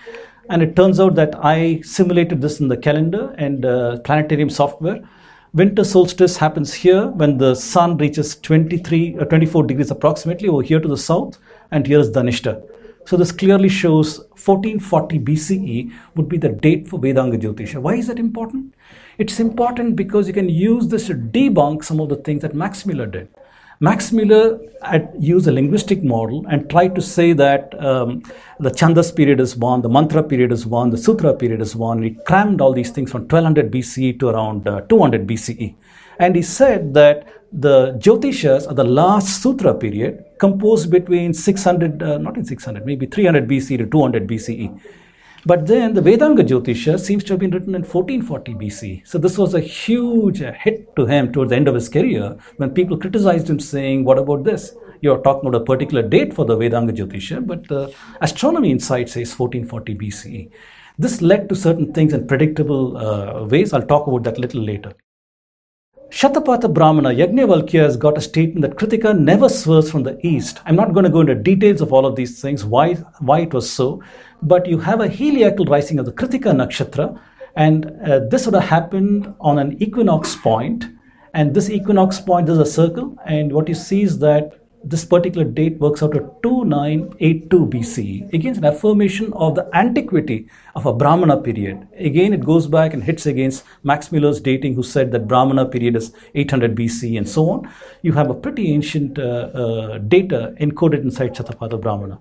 And 0.49 0.63
it 0.63 0.75
turns 0.75 1.01
out 1.01 1.17
that 1.17 1.35
I 1.45 1.83
simulated 1.83 2.41
this 2.41 2.61
in 2.61 2.69
the 2.69 2.79
calendar 2.79 3.35
and 3.37 3.67
uh, 3.67 3.99
planetarium 3.99 4.49
software 4.49 5.07
Winter 5.55 5.85
solstice 5.85 6.39
happens 6.39 6.73
here 6.73 7.09
when 7.09 7.37
the 7.37 7.55
sun 7.55 7.99
reaches 7.99 8.37
23 8.37 9.17
or 9.17 9.21
uh, 9.21 9.25
24 9.27 9.67
degrees 9.67 9.91
approximately 9.91 10.49
over 10.49 10.63
here 10.63 10.81
to 10.81 10.89
the 10.89 10.97
south, 10.97 11.37
and 11.71 11.87
here 11.87 12.01
is 12.01 12.11
Dhanishta. 12.11 12.63
So 13.05 13.19
this 13.19 13.33
clearly 13.33 13.69
shows 13.69 14.21
1440 14.31 15.19
BCE 15.19 15.93
would 16.15 16.31
be 16.31 16.39
the 16.39 16.49
date 16.49 16.89
for 16.89 16.99
Vedanga 16.99 17.39
Jyotisha. 17.39 17.83
Why 17.83 17.97
is 17.97 18.07
that 18.07 18.19
important? 18.19 18.73
It's 19.19 19.41
important 19.41 19.95
because 19.95 20.27
you 20.27 20.33
can 20.33 20.49
use 20.49 20.89
this 20.89 21.09
to 21.09 21.15
debunk 21.15 21.85
some 21.85 22.01
of 22.01 22.09
the 22.09 22.17
things 22.17 22.41
that 22.41 22.55
Max 22.55 22.87
Muller 22.87 23.05
did. 23.05 23.29
Max 23.83 24.13
Muller 24.13 24.61
had 24.83 25.13
used 25.19 25.49
a 25.49 25.51
linguistic 25.51 26.05
model 26.05 26.47
and 26.49 26.71
tried 26.71 26.95
to 26.95 27.03
say 27.03 27.33
that 27.33 27.75
um, 27.85 28.23
the 28.61 28.71
Chandas 28.71 29.15
period 29.15 29.41
is 29.41 29.57
one, 29.57 29.83
the 29.83 29.89
Mantra 29.89 30.23
period 30.23 30.53
is 30.53 30.65
one, 30.65 30.91
the 30.91 30.97
Sutra 30.97 31.35
period 31.35 31.61
is 31.61 31.75
one. 31.75 32.01
He 32.01 32.11
crammed 32.25 32.61
all 32.61 32.73
these 32.73 32.93
things 32.93 33.11
from 33.11 33.23
1200 33.23 33.73
BCE 33.73 34.21
to 34.21 34.29
around 34.29 34.69
uh, 34.69 34.83
200 34.83 35.27
BCE. 35.27 35.75
And 36.21 36.37
he 36.37 36.43
said 36.43 36.95
that 36.95 37.27
the 37.53 37.95
Jyotishas 37.95 38.71
are 38.71 38.75
the 38.75 38.85
last 38.85 39.43
Sutra 39.43 39.75
period 39.75 40.27
composed 40.39 40.89
between 40.89 41.35
600, 41.35 42.03
uh, 42.05 42.19
not 42.19 42.37
in 42.37 42.45
600, 42.45 42.87
maybe 42.87 43.07
300 43.07 43.49
BC 43.49 43.79
to 43.79 43.87
200 43.87 44.29
BCE. 44.29 44.81
But 45.45 45.67
then 45.67 45.95
the 45.95 46.01
Vedanga 46.01 46.47
Jyotisha 46.47 47.01
seems 47.01 47.25
to 47.25 47.33
have 47.33 47.41
been 47.41 47.51
written 47.51 47.75
in 47.75 47.83
1440 47.83 48.55
BC. 48.55 49.07
So 49.07 49.19
this 49.19 49.37
was 49.37 49.55
a 49.55 49.61
huge 49.61 50.39
hit 50.39 50.95
to 50.95 51.05
him 51.07 51.33
towards 51.33 51.51
the 51.51 51.57
end 51.57 51.67
of 51.67 51.75
his 51.75 51.89
career 51.89 52.37
when 52.59 52.71
people 52.71 52.97
criticized 52.97 53.51
him 53.51 53.59
saying, 53.59 54.05
What 54.05 54.19
about 54.19 54.45
this? 54.45 54.77
You're 55.01 55.21
talking 55.23 55.49
about 55.49 55.63
a 55.63 55.65
particular 55.65 56.03
date 56.03 56.33
for 56.33 56.45
the 56.45 56.57
Vedanga 56.57 56.93
Jyotisha, 56.97 57.45
but 57.45 57.67
the 57.67 57.93
astronomy 58.21 58.71
inside 58.71 59.09
says 59.09 59.37
1440 59.37 59.95
BCE. 59.97 60.51
This 60.97 61.21
led 61.21 61.49
to 61.49 61.57
certain 61.57 61.93
things 61.93 62.13
in 62.13 62.29
predictable 62.29 62.97
uh, 62.97 63.45
ways. 63.45 63.73
I'll 63.73 63.83
talk 63.83 64.07
about 64.07 64.23
that 64.23 64.39
a 64.39 64.41
little 64.41 64.63
later. 64.63 64.93
Shatapatha 66.11 66.73
Brahmana 66.73 67.09
Yajnavalkya 67.09 67.81
has 67.81 67.97
got 67.97 68.19
a 68.19 68.21
statement 68.21 68.61
that 68.61 68.77
Kritika 68.77 69.19
never 69.19 69.49
swerves 69.49 69.91
from 69.91 70.03
the 70.03 70.25
east. 70.25 70.61
I'm 70.67 70.77
not 70.77 70.93
going 70.93 71.05
to 71.05 71.11
go 71.11 71.21
into 71.21 71.35
details 71.35 71.81
of 71.81 71.91
all 71.91 72.05
of 72.05 72.17
these 72.17 72.41
things, 72.41 72.67
why, 72.67 72.97
why 73.21 73.41
it 73.41 73.55
was 73.55 73.73
so, 73.73 74.03
but 74.43 74.67
you 74.67 74.79
have 74.79 75.01
a 75.01 75.09
heliacal 75.09 75.69
rising 75.69 75.99
of 75.99 76.07
the 76.07 76.13
Kritika 76.13 76.53
nakshatra, 76.53 77.21
and 77.57 77.87
uh, 78.07 78.21
this 78.31 78.47
would 78.47 78.55
have 78.55 78.69
happened 78.69 79.35
on 79.41 79.59
an 79.59 79.83
equinox 79.83 80.37
point. 80.37 80.85
and 81.35 81.55
this 81.57 81.69
equinox 81.71 82.21
point 82.21 82.49
is 82.49 82.59
a 82.59 82.67
circle, 82.67 83.17
and 83.25 83.53
what 83.53 83.69
you 83.69 83.75
see 83.75 84.03
is 84.03 84.19
that 84.19 84.59
this 84.85 85.05
particular 85.05 85.45
date 85.45 85.79
works 85.79 86.03
out 86.03 86.13
to 86.13 86.21
2982 86.43 87.67
BCE. 87.67 88.33
Again, 88.33 88.57
an 88.57 88.65
affirmation 88.65 89.33
of 89.35 89.55
the 89.55 89.69
antiquity 89.75 90.49
of 90.75 90.87
a 90.87 90.93
Brahmana 90.93 91.37
period. 91.37 91.87
Again, 91.97 92.33
it 92.33 92.45
goes 92.45 92.67
back 92.67 92.93
and 92.93 93.05
hits 93.05 93.27
against 93.27 93.65
Max 93.83 94.11
Muller's 94.11 94.41
dating, 94.41 94.75
who 94.75 94.83
said 94.83 95.13
that 95.13 95.29
Brahmana 95.29 95.67
period 95.67 95.97
is 95.97 96.13
800 96.35 96.75
BC 96.75 97.17
and 97.17 97.29
so 97.29 97.49
on. 97.51 97.71
You 98.03 98.13
have 98.13 98.31
a 98.31 98.35
pretty 98.35 98.73
ancient 98.73 99.19
uh, 99.19 99.23
uh, 99.23 99.99
data 99.99 100.55
encoded 100.61 101.03
inside 101.03 101.35
Shatapatha 101.35 101.81
Brahmana. 101.81 102.19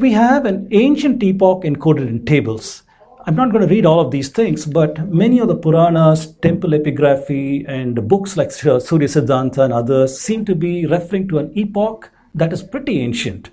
We 0.00 0.12
have 0.12 0.46
an 0.46 0.66
ancient 0.70 1.22
epoch 1.22 1.64
encoded 1.64 2.08
in 2.08 2.24
tables. 2.24 2.84
I'm 3.26 3.36
not 3.36 3.52
going 3.52 3.60
to 3.60 3.68
read 3.68 3.84
all 3.84 4.00
of 4.00 4.10
these 4.10 4.30
things, 4.30 4.64
but 4.64 5.06
many 5.10 5.40
of 5.40 5.48
the 5.48 5.56
Puranas, 5.56 6.32
temple 6.40 6.70
epigraphy, 6.70 7.68
and 7.68 8.08
books 8.08 8.34
like 8.38 8.50
Surya 8.50 8.80
Siddhanta 8.80 9.58
and 9.58 9.74
others 9.74 10.18
seem 10.18 10.46
to 10.46 10.54
be 10.54 10.86
referring 10.86 11.28
to 11.28 11.38
an 11.38 11.52
epoch 11.54 12.10
that 12.34 12.50
is 12.50 12.62
pretty 12.62 12.98
ancient. 13.02 13.50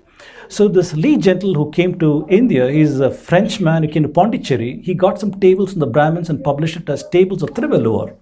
So 0.48 0.68
this 0.68 0.94
Le 0.94 1.18
Gentil 1.18 1.54
who 1.54 1.70
came 1.70 1.98
to 1.98 2.26
India, 2.30 2.70
he's 2.70 2.98
a 2.98 3.10
Frenchman 3.10 3.82
who 3.82 3.90
came 3.90 4.04
to 4.04 4.08
Pondicherry. 4.08 4.80
He 4.82 4.94
got 4.94 5.20
some 5.20 5.38
tables 5.38 5.72
from 5.72 5.80
the 5.80 5.86
Brahmins 5.86 6.30
and 6.30 6.42
published 6.42 6.76
it 6.76 6.88
as 6.88 7.06
tables 7.10 7.42
of 7.42 7.50
Trivellur. 7.50 8.14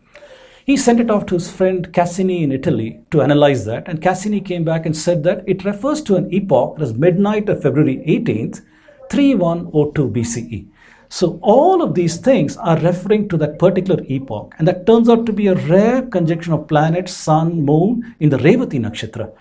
He 0.66 0.76
sent 0.76 0.98
it 0.98 1.12
off 1.12 1.26
to 1.26 1.34
his 1.34 1.48
friend 1.48 1.92
Cassini 1.92 2.42
in 2.42 2.50
Italy 2.50 2.98
to 3.12 3.22
analyze 3.22 3.64
that, 3.66 3.86
and 3.86 4.02
Cassini 4.02 4.40
came 4.40 4.64
back 4.64 4.84
and 4.84 4.96
said 4.96 5.22
that 5.22 5.44
it 5.46 5.64
refers 5.64 6.02
to 6.02 6.16
an 6.16 6.28
epoch 6.34 6.80
is 6.80 6.92
midnight 6.92 7.48
of 7.48 7.62
February 7.62 8.02
18th, 8.04 8.62
3102 9.08 10.08
BCE. 10.08 10.66
So 11.08 11.38
all 11.40 11.82
of 11.82 11.94
these 11.94 12.16
things 12.16 12.56
are 12.56 12.80
referring 12.80 13.28
to 13.28 13.36
that 13.36 13.60
particular 13.60 14.02
epoch, 14.08 14.56
and 14.58 14.66
that 14.66 14.88
turns 14.88 15.08
out 15.08 15.24
to 15.26 15.32
be 15.32 15.46
a 15.46 15.54
rare 15.54 16.02
conjunction 16.02 16.52
of 16.52 16.66
planets, 16.66 17.12
sun, 17.12 17.62
moon 17.64 18.16
in 18.18 18.30
the 18.30 18.38
Revati 18.38 18.80
nakshatra. 18.80 19.32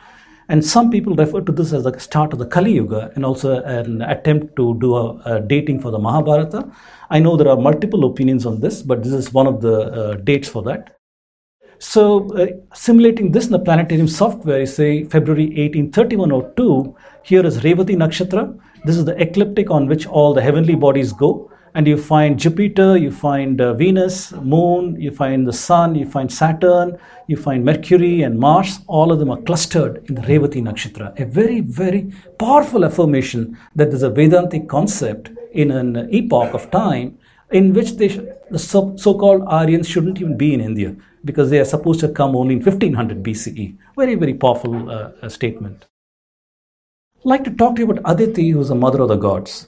And 0.48 0.64
some 0.64 0.92
people 0.92 1.16
refer 1.16 1.42
to 1.42 1.52
this 1.52 1.74
as 1.74 1.86
the 1.86 2.00
start 2.00 2.34
of 2.34 2.38
the 2.38 2.46
Kali 2.46 2.74
Yuga 2.74 3.12
and 3.16 3.26
also 3.26 3.64
an 3.64 4.04
attempt 4.04 4.56
to 4.58 4.78
do 4.80 4.94
a, 4.96 5.16
a 5.26 5.40
dating 5.42 5.80
for 5.80 5.90
the 5.90 5.98
Mahabharata. 5.98 6.70
I 7.10 7.18
know 7.18 7.36
there 7.36 7.50
are 7.50 7.58
multiple 7.58 8.06
opinions 8.06 8.46
on 8.46 8.60
this, 8.60 8.84
but 8.84 9.02
this 9.02 9.14
is 9.14 9.34
one 9.34 9.48
of 9.48 9.62
the 9.62 9.76
uh, 9.80 10.14
dates 10.18 10.48
for 10.48 10.62
that. 10.62 10.96
So, 11.80 12.34
uh, 12.36 12.48
simulating 12.74 13.32
this 13.32 13.46
in 13.46 13.52
the 13.52 13.60
planetarium 13.60 14.08
software, 14.08 14.62
you 14.62 14.66
say 14.66 15.04
February 15.06 15.58
18, 15.60 15.92
3102, 15.92 16.96
here 17.24 17.46
is 17.46 17.60
Revati 17.60 17.96
Nakshatra. 17.96 18.58
This 18.86 18.98
is 18.98 19.06
the 19.06 19.20
ecliptic 19.22 19.70
on 19.70 19.88
which 19.88 20.06
all 20.08 20.34
the 20.34 20.42
heavenly 20.42 20.76
bodies 20.76 21.12
go 21.12 21.52
and 21.76 21.86
you 21.86 21.98
find 21.98 22.40
Jupiter, 22.40 22.96
you 22.96 23.12
find 23.12 23.60
uh, 23.60 23.74
Venus, 23.74 24.32
Moon, 24.32 25.00
you 25.00 25.12
find 25.12 25.46
the 25.46 25.52
Sun, 25.52 25.96
you 25.96 26.10
find 26.10 26.32
Saturn, 26.32 26.98
you 27.28 27.36
find 27.36 27.66
Mercury 27.66 28.22
and 28.22 28.40
Mars. 28.40 28.80
All 28.88 29.12
of 29.12 29.20
them 29.20 29.30
are 29.30 29.42
clustered 29.42 30.06
in 30.08 30.16
the 30.16 30.22
Revati 30.22 30.62
Nakshatra. 30.62 31.20
A 31.20 31.26
very, 31.26 31.60
very 31.60 32.14
powerful 32.40 32.86
affirmation 32.86 33.58
that 33.76 33.90
there's 33.90 34.04
a 34.04 34.10
Vedantic 34.10 34.70
concept 34.70 35.32
in 35.52 35.70
an 35.70 36.08
epoch 36.14 36.54
of 36.54 36.72
time 36.72 37.18
in 37.52 37.74
which 37.74 37.98
they, 37.98 38.08
the 38.50 38.58
so, 38.58 38.96
so-called 38.96 39.44
Aryans 39.46 39.90
shouldn't 39.90 40.22
even 40.22 40.38
be 40.38 40.54
in 40.54 40.62
India 40.62 40.96
because 41.26 41.50
they 41.50 41.60
are 41.60 41.66
supposed 41.66 42.00
to 42.02 42.10
come 42.10 42.36
only 42.36 42.56
in 42.56 42.62
1500 42.62 43.24
BCE. 43.24 43.78
Very, 43.98 44.16
very 44.16 44.34
powerful 44.36 44.90
uh, 44.90 45.28
statement. 45.28 45.86
I'd 47.18 47.26
like 47.26 47.44
to 47.46 47.52
talk 47.52 47.76
to 47.76 47.82
you 47.82 47.92
about 47.92 48.04
Aditi, 48.10 48.52
who's 48.52 48.70
the 48.70 48.76
mother 48.76 49.02
of 49.02 49.10
the 49.10 49.16
gods. 49.16 49.68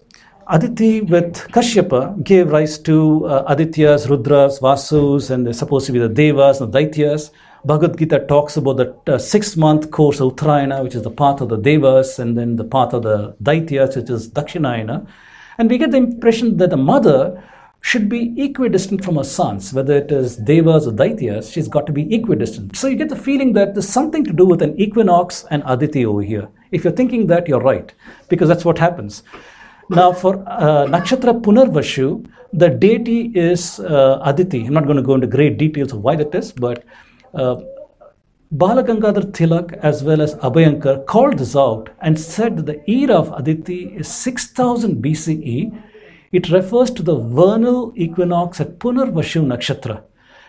Aditi 0.49 1.01
with 1.01 1.33
Kashyapa 1.49 2.23
gave 2.23 2.51
rise 2.51 2.77
to 2.79 3.25
uh, 3.25 3.53
Adityas, 3.53 4.07
Rudras, 4.07 4.61
Vasus, 4.61 5.29
and 5.29 5.45
they're 5.45 5.53
supposed 5.53 5.85
to 5.87 5.91
be 5.91 5.99
the 5.99 6.07
Devas 6.07 6.61
and 6.61 6.71
the 6.71 6.79
Daityas. 6.79 7.31
Bhagavad 7.65 7.97
Gita 7.97 8.19
talks 8.27 8.55
about 8.55 8.77
the 8.77 9.13
uh, 9.13 9.17
six 9.17 9.57
month 9.57 9.91
course 9.91 10.21
of 10.21 10.33
Uttarayana, 10.33 10.83
which 10.83 10.95
is 10.95 11.01
the 11.01 11.11
path 11.11 11.41
of 11.41 11.49
the 11.49 11.57
Devas, 11.57 12.17
and 12.19 12.37
then 12.37 12.55
the 12.55 12.63
path 12.63 12.93
of 12.93 13.03
the 13.03 13.35
Daityas, 13.43 13.97
which 13.97 14.09
is 14.09 14.29
Dakshinayana. 14.31 15.05
And 15.57 15.69
we 15.69 15.77
get 15.77 15.91
the 15.91 15.97
impression 15.97 16.55
that 16.57 16.69
the 16.69 16.77
mother 16.77 17.43
should 17.81 18.09
be 18.09 18.33
equidistant 18.41 19.03
from 19.03 19.15
her 19.15 19.23
sons, 19.23 19.73
whether 19.73 19.97
it 19.97 20.11
is 20.11 20.35
Devas 20.37 20.87
or 20.87 20.91
Daityas, 20.91 21.51
she's 21.53 21.67
got 21.67 21.85
to 21.87 21.93
be 21.93 22.13
equidistant. 22.13 22.75
So 22.75 22.87
you 22.87 22.95
get 22.95 23.09
the 23.09 23.15
feeling 23.15 23.53
that 23.53 23.73
there's 23.75 23.87
something 23.87 24.23
to 24.25 24.33
do 24.33 24.45
with 24.45 24.61
an 24.61 24.77
equinox 24.79 25.45
and 25.51 25.63
Aditi 25.65 26.05
over 26.05 26.21
here. 26.21 26.49
If 26.71 26.83
you're 26.83 26.93
thinking 26.93 27.27
that, 27.27 27.47
you're 27.47 27.61
right, 27.61 27.93
because 28.27 28.49
that's 28.49 28.65
what 28.65 28.77
happens. 28.77 29.23
Now, 29.89 30.11
for 30.11 30.43
uh, 30.47 30.85
Nakshatra 30.87 31.41
Punarvashu, 31.41 32.29
the 32.51 32.69
deity 32.69 33.31
is 33.35 33.79
uh, 33.79 34.19
Aditi. 34.23 34.65
I'm 34.65 34.73
not 34.73 34.85
going 34.85 34.97
to 34.97 35.03
go 35.03 35.15
into 35.15 35.27
great 35.27 35.57
details 35.57 35.93
of 35.93 36.01
why 36.01 36.15
that 36.17 36.35
is, 36.35 36.51
but 36.51 36.83
uh, 37.33 37.61
Balagangadhar 38.53 39.31
Tilak 39.31 39.73
as 39.83 40.03
well 40.03 40.21
as 40.21 40.35
Abhyankar 40.35 41.05
called 41.05 41.37
this 41.37 41.55
out 41.55 41.89
and 42.01 42.19
said 42.19 42.57
that 42.57 42.65
the 42.65 42.89
era 42.89 43.15
of 43.15 43.31
Aditi 43.37 43.93
is 43.95 44.07
6000 44.07 45.03
BCE. 45.03 45.83
It 46.31 46.49
refers 46.49 46.91
to 46.91 47.03
the 47.03 47.17
vernal 47.17 47.93
equinox 47.95 48.59
at 48.59 48.79
Punarvashu 48.79 49.45
Nakshatra. 49.45 50.03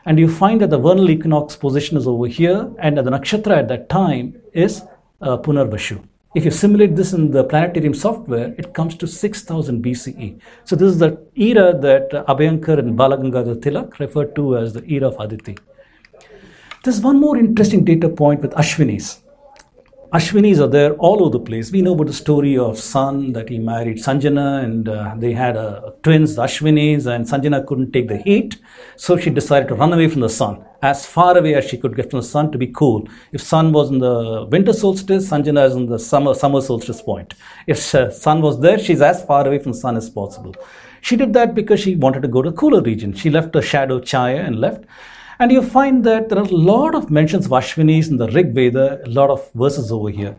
And 0.05 0.19
you 0.19 0.29
find 0.29 0.61
that 0.61 0.71
the 0.71 0.79
vernal 0.79 1.11
equinox 1.11 1.55
position 1.55 1.97
is 1.97 2.07
over 2.07 2.27
here, 2.27 2.71
and 2.79 2.97
the 2.97 3.03
nakshatra 3.03 3.59
at 3.59 3.69
that 3.69 3.89
time 3.89 4.41
is 4.53 4.83
uh, 5.21 5.37
Punarvashu. 5.39 6.03
If 6.35 6.45
you 6.45 6.51
simulate 6.51 6.95
this 6.95 7.13
in 7.13 7.31
the 7.31 7.45
planetarium 7.45 7.95
software, 7.95 8.55
it 8.59 8.75
comes 8.75 8.95
to 8.97 9.07
6000 9.07 9.83
BCE. 9.83 10.41
So 10.65 10.77
this 10.77 10.93
is 10.93 10.99
the 10.99 11.19
era 11.37 11.79
that 11.79 12.11
Abhyankar 12.27 12.79
and 12.79 12.99
Balagangadhar 12.99 13.61
Tilak 13.61 13.99
referred 13.99 14.35
to 14.37 14.59
as 14.59 14.73
the 14.73 14.85
era 14.93 15.09
of 15.09 15.17
Aditi. 15.19 15.57
There's 16.85 17.01
one 17.01 17.19
more 17.19 17.37
interesting 17.37 17.85
data 17.85 18.09
point 18.09 18.43
with 18.43 18.53
Ashwinis. 18.53 19.21
Ashwinis 20.11 20.59
are 20.59 20.67
there 20.67 20.95
all 20.95 21.21
over 21.23 21.33
the 21.33 21.41
place. 21.45 21.71
We 21.71 21.83
know 21.83 21.93
about 21.93 22.07
the 22.07 22.15
story 22.15 22.57
of 22.57 22.79
Sun 22.79 23.35
that 23.35 23.51
he 23.51 23.59
married 23.59 23.99
Sanjana 23.99 24.65
and 24.65 24.89
uh, 24.89 25.15
they 25.19 25.35
had 25.35 25.55
uh, 25.55 25.91
twins, 26.03 26.35
the 26.35 26.45
Ashwinis, 26.45 27.05
and 27.05 27.27
Sanjana 27.27 27.67
couldn't 27.67 27.93
take 27.93 28.09
the 28.09 28.17
heat. 28.17 28.57
So 28.97 29.19
she 29.19 29.29
decided 29.29 29.69
to 29.69 29.75
run 29.75 29.93
away 29.93 30.09
from 30.09 30.23
the 30.23 30.31
sun, 30.31 30.65
as 30.81 31.05
far 31.05 31.37
away 31.37 31.57
as 31.57 31.69
she 31.69 31.77
could 31.77 31.95
get 31.95 32.11
from 32.11 32.21
the 32.21 32.27
sun 32.27 32.51
to 32.53 32.57
be 32.57 32.69
cool. 32.69 33.07
If 33.33 33.43
Sun 33.43 33.73
was 33.73 33.91
in 33.91 33.99
the 33.99 34.47
winter 34.51 34.73
solstice, 34.73 35.29
Sanjana 35.29 35.67
is 35.67 35.77
in 35.77 35.85
the 35.85 35.99
summer, 35.99 36.33
summer 36.33 36.63
solstice 36.63 37.03
point. 37.03 37.35
If 37.67 37.95
uh, 37.95 38.11
Sun 38.11 38.41
was 38.41 38.59
there, 38.61 38.79
she's 38.79 39.03
as 39.03 39.23
far 39.27 39.47
away 39.47 39.59
from 39.59 39.75
sun 39.75 39.99
as 39.99 40.09
possible. 40.09 40.55
She 41.03 41.17
did 41.17 41.35
that 41.35 41.55
because 41.55 41.81
she 41.81 41.97
wanted 41.97 42.23
to 42.23 42.29
go 42.29 42.41
to 42.41 42.51
the 42.51 42.57
cooler 42.57 42.81
region. 42.81 43.13
She 43.13 43.29
left 43.29 43.55
her 43.55 43.61
shadow 43.61 44.01
Chaya 44.01 44.43
and 44.43 44.59
left. 44.59 44.85
And 45.41 45.53
you 45.53 45.63
find 45.63 46.03
that 46.03 46.29
there 46.29 46.39
are 46.39 46.45
a 46.45 46.57
lot 46.57 46.97
of 46.97 47.11
mentions 47.11 47.47
of 47.47 47.53
Ashwinis 47.53 48.09
in 48.11 48.17
the 48.17 48.27
Rig 48.29 48.55
Veda, 48.55 49.01
a 49.05 49.09
lot 49.09 49.31
of 49.31 49.53
verses 49.53 49.93
over 49.93 50.11
here. 50.11 50.37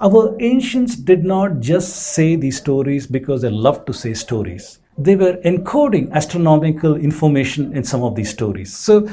Our 0.00 0.36
ancients 0.40 0.96
did 0.96 1.24
not 1.24 1.60
just 1.60 2.12
say 2.12 2.36
these 2.36 2.58
stories 2.58 3.06
because 3.06 3.40
they 3.40 3.48
loved 3.48 3.86
to 3.86 3.94
say 3.94 4.12
stories. 4.12 4.80
They 4.98 5.16
were 5.16 5.38
encoding 5.46 6.12
astronomical 6.12 6.96
information 6.96 7.74
in 7.74 7.84
some 7.84 8.02
of 8.02 8.16
these 8.16 8.28
stories. 8.28 8.76
So, 8.76 9.08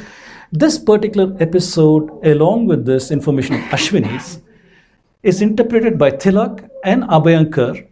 this 0.52 0.78
particular 0.78 1.36
episode, 1.40 2.10
along 2.26 2.68
with 2.68 2.86
this 2.86 3.10
information 3.10 3.56
of 3.56 3.62
Ashwinis, 3.62 4.42
is 5.24 5.42
interpreted 5.42 5.98
by 5.98 6.12
Tilak 6.12 6.70
and 6.84 7.04
Abhyankar 7.04 7.88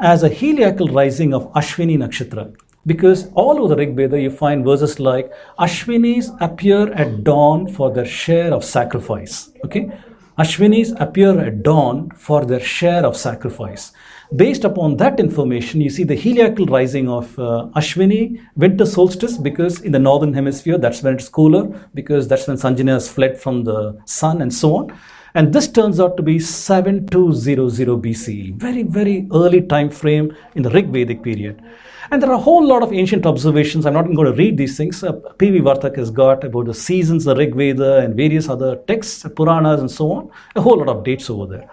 as 0.00 0.22
a 0.22 0.30
heliacal 0.30 0.94
rising 0.94 1.32
of 1.32 1.50
Ashwini 1.52 1.96
Nakshatra. 1.96 2.54
Because 2.88 3.30
all 3.34 3.58
over 3.58 3.68
the 3.68 3.76
Rig 3.76 3.94
Veda, 3.94 4.18
you 4.20 4.30
find 4.30 4.64
verses 4.64 4.98
like 4.98 5.30
Ashwinis 5.58 6.36
appear 6.40 6.90
at 6.94 7.22
dawn 7.22 7.68
for 7.68 7.92
their 7.92 8.06
share 8.06 8.52
of 8.52 8.64
sacrifice. 8.64 9.52
Okay? 9.64 9.92
Ashwinis 10.38 10.98
appear 10.98 11.38
at 11.38 11.62
dawn 11.62 12.10
for 12.16 12.46
their 12.46 12.60
share 12.60 13.04
of 13.04 13.14
sacrifice. 13.16 13.92
Based 14.34 14.64
upon 14.64 14.96
that 14.96 15.20
information, 15.20 15.80
you 15.82 15.90
see 15.90 16.04
the 16.04 16.16
heliacal 16.16 16.70
rising 16.70 17.08
of 17.08 17.38
uh, 17.38 17.68
Ashwini, 17.76 18.40
winter 18.56 18.86
solstice, 18.86 19.36
because 19.36 19.80
in 19.82 19.92
the 19.92 19.98
northern 19.98 20.32
hemisphere, 20.32 20.78
that's 20.78 21.02
when 21.02 21.14
it's 21.14 21.28
cooler, 21.28 21.64
because 21.92 22.26
that's 22.28 22.46
when 22.46 22.56
Sanjana 22.56 22.92
has 22.92 23.08
fled 23.08 23.40
from 23.40 23.64
the 23.64 24.00
sun 24.06 24.40
and 24.40 24.52
so 24.52 24.76
on. 24.76 24.98
And 25.38 25.52
this 25.52 25.68
turns 25.68 26.00
out 26.00 26.16
to 26.16 26.22
be 26.24 26.40
7200 26.40 28.02
BCE, 28.02 28.54
very, 28.56 28.82
very 28.82 29.28
early 29.32 29.62
time 29.62 29.88
frame 29.88 30.36
in 30.56 30.64
the 30.64 30.70
Rig 30.70 30.88
Vedic 30.88 31.22
period. 31.22 31.62
And 32.10 32.20
there 32.20 32.28
are 32.30 32.34
a 32.34 32.44
whole 32.46 32.66
lot 32.66 32.82
of 32.82 32.92
ancient 32.92 33.24
observations. 33.24 33.86
I'm 33.86 33.92
not 33.92 34.06
going 34.06 34.26
to 34.26 34.32
read 34.32 34.56
these 34.56 34.76
things. 34.76 35.04
Uh, 35.04 35.12
P.V. 35.12 35.60
Vartak 35.60 35.96
has 35.96 36.10
got 36.10 36.42
about 36.42 36.66
the 36.66 36.74
seasons, 36.74 37.24
the 37.24 37.36
Rig 37.36 37.54
Veda, 37.54 37.98
and 37.98 38.16
various 38.16 38.48
other 38.48 38.78
texts, 38.88 39.24
Puranas, 39.36 39.78
and 39.78 39.88
so 39.88 40.10
on. 40.10 40.30
A 40.56 40.60
whole 40.60 40.78
lot 40.78 40.88
of 40.88 41.04
dates 41.04 41.30
over 41.30 41.46
there. 41.46 41.70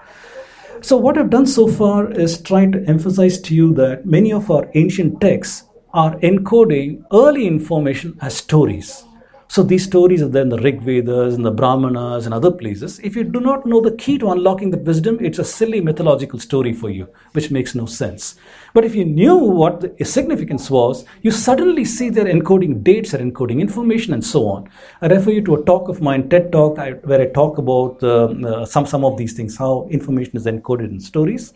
So, 0.81 0.95
what 0.95 1.17
I've 1.17 1.31
done 1.31 1.48
so 1.48 1.67
far 1.67 2.12
is 2.12 2.39
trying 2.39 2.72
to 2.74 2.86
emphasize 2.88 3.41
to 3.41 3.55
you 3.55 3.74
that 3.74 4.05
many 4.05 4.31
of 4.31 4.51
our 4.51 4.69
ancient 4.75 5.22
texts 5.22 5.63
are 5.91 6.15
encoding 6.17 7.03
early 7.12 7.48
information 7.48 8.15
as 8.22 8.38
stories. 8.38 9.05
So 9.48 9.64
these 9.64 9.86
stories 9.86 10.22
are 10.22 10.28
there 10.28 10.42
in 10.42 10.50
the 10.50 10.58
Rig 10.58 10.82
Vedas 10.82 11.36
and 11.36 11.46
the 11.46 11.52
Brahmanas 11.52 12.25
and 12.25 12.34
other 12.34 12.52
places. 12.52 13.00
If 13.00 13.16
you 13.16 13.24
do 13.24 13.40
not 13.40 13.66
know 13.66 13.80
the 13.80 13.92
key 13.92 14.18
to 14.18 14.32
unlocking 14.32 14.72
that 14.72 14.82
wisdom, 14.82 15.18
it's 15.22 15.40
a 15.40 15.46
silly 15.46 15.82
mythological 15.82 16.40
story 16.40 16.74
for 16.74 16.90
you, 16.90 17.08
which 17.34 17.52
makes 17.52 17.75
no 17.75 17.86
sense. 17.86 18.36
But 18.74 18.86
if 18.86 18.96
you 18.96 19.06
knew 19.06 19.36
what 19.36 19.98
the 19.98 20.04
significance 20.04 20.70
was, 20.70 21.06
you 21.22 21.32
suddenly 21.32 21.86
see 21.86 22.10
they're 22.10 22.25
encoding 22.25 22.84
dates, 22.84 23.12
they're 23.12 23.22
encoding 23.22 23.62
information, 23.62 24.14
and 24.14 24.25
so 24.25 24.48
on. 24.48 24.70
I 25.02 25.08
refer 25.08 25.32
you 25.32 25.42
to 25.44 25.56
a 25.56 25.64
talk 25.64 25.90
of 25.90 26.02
mine, 26.02 26.28
TED 26.28 26.52
Talk, 26.52 26.78
where 26.78 27.22
I 27.22 27.28
talk 27.28 27.58
about 27.60 28.02
uh, 28.04 28.25
uh, 28.25 28.66
some, 28.66 28.86
some 28.86 29.06
of 29.06 29.16
these 29.16 29.34
things, 29.34 29.56
how 29.58 29.88
information 29.92 30.38
is 30.38 30.48
encoded 30.48 30.90
in 30.90 31.00
stories. 31.00 31.54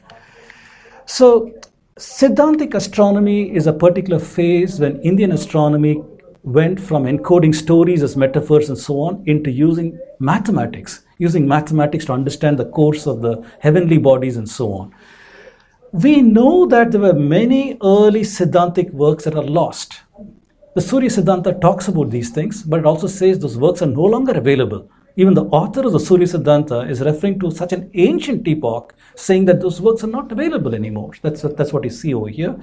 So 1.05 1.51
Siddhantic 1.99 2.75
astronomy 2.75 3.53
is 3.53 3.67
a 3.67 3.73
particular 3.73 4.19
phase 4.19 4.79
when 4.79 5.01
Indian 5.01 5.33
astronomy 5.33 6.01
went 6.43 6.79
from 6.79 7.03
encoding 7.03 7.53
stories 7.53 8.01
as 8.01 8.15
metaphors 8.15 8.69
and 8.69 8.77
so 8.77 8.99
on 9.01 9.23
into 9.25 9.51
using 9.51 9.99
mathematics, 10.19 11.03
using 11.17 11.47
mathematics 11.47 12.05
to 12.05 12.13
understand 12.13 12.57
the 12.57 12.69
course 12.69 13.05
of 13.07 13.21
the 13.21 13.45
heavenly 13.59 13.97
bodies 13.97 14.37
and 14.37 14.49
so 14.49 14.71
on. 14.73 14.93
We 15.91 16.21
know 16.21 16.65
that 16.67 16.91
there 16.91 17.01
were 17.01 17.13
many 17.13 17.77
early 17.83 18.21
Siddhantic 18.21 18.91
works 18.91 19.23
that 19.23 19.35
are 19.35 19.43
lost. 19.43 20.01
The 20.75 20.81
Surya 20.81 21.09
Siddhanta 21.09 21.59
talks 21.59 21.87
about 21.87 22.11
these 22.11 22.29
things, 22.29 22.63
but 22.63 22.79
it 22.79 22.85
also 22.85 23.07
says 23.07 23.39
those 23.39 23.57
works 23.57 23.81
are 23.81 23.87
no 23.87 24.03
longer 24.03 24.33
available. 24.33 24.89
Even 25.15 25.33
the 25.33 25.45
author 25.45 25.85
of 25.85 25.91
the 25.91 25.99
Surya 25.99 26.27
Siddhanta 26.27 26.89
is 26.89 27.01
referring 27.01 27.39
to 27.39 27.51
such 27.51 27.73
an 27.73 27.89
ancient 27.95 28.47
epoch, 28.47 28.93
saying 29.15 29.45
that 29.45 29.59
those 29.59 29.81
works 29.81 30.03
are 30.03 30.07
not 30.07 30.31
available 30.31 30.75
anymore. 30.75 31.11
That's, 31.21 31.41
that's 31.41 31.73
what 31.73 31.83
you 31.83 31.89
see 31.89 32.13
over 32.13 32.29
here. 32.29 32.55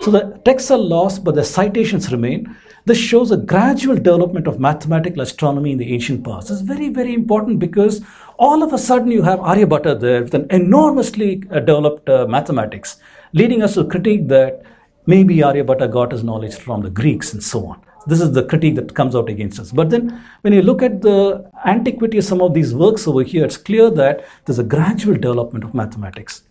So 0.00 0.10
the 0.10 0.40
texts 0.44 0.70
are 0.70 0.78
lost, 0.78 1.22
but 1.22 1.34
the 1.34 1.44
citations 1.44 2.10
remain. 2.10 2.56
This 2.90 2.98
shows 2.98 3.30
a 3.30 3.36
gradual 3.36 3.94
development 3.94 4.48
of 4.48 4.58
mathematical 4.58 5.20
astronomy 5.22 5.70
in 5.70 5.78
the 5.78 5.92
ancient 5.94 6.24
past. 6.24 6.50
Is 6.50 6.60
very, 6.60 6.88
very 6.88 7.14
important 7.14 7.60
because 7.60 8.02
all 8.36 8.64
of 8.64 8.72
a 8.72 8.78
sudden 8.78 9.12
you 9.12 9.22
have 9.22 9.38
Aryabhatta 9.38 10.00
there 10.00 10.24
with 10.24 10.34
an 10.34 10.48
enormously 10.50 11.44
uh, 11.52 11.60
developed 11.60 12.08
uh, 12.08 12.26
mathematics, 12.26 12.96
leading 13.32 13.62
us 13.62 13.74
to 13.74 13.84
critique 13.84 14.26
that 14.26 14.64
maybe 15.06 15.36
Aryabhatta 15.36 15.88
got 15.88 16.10
his 16.10 16.24
knowledge 16.24 16.56
from 16.56 16.82
the 16.82 16.90
Greeks 16.90 17.32
and 17.32 17.40
so 17.40 17.64
on. 17.64 17.80
This 18.08 18.20
is 18.20 18.32
the 18.32 18.42
critique 18.42 18.74
that 18.74 18.92
comes 18.92 19.14
out 19.14 19.28
against 19.28 19.60
us. 19.60 19.70
But 19.70 19.90
then, 19.90 20.20
when 20.40 20.52
you 20.52 20.62
look 20.62 20.82
at 20.82 21.00
the 21.00 21.48
antiquity 21.64 22.18
of 22.18 22.24
some 22.24 22.42
of 22.42 22.54
these 22.54 22.74
works 22.74 23.06
over 23.06 23.22
here, 23.22 23.44
it's 23.44 23.56
clear 23.56 23.88
that 23.90 24.26
there's 24.46 24.58
a 24.58 24.64
gradual 24.64 25.14
development 25.14 25.62
of 25.62 25.74
mathematics. 25.74 26.42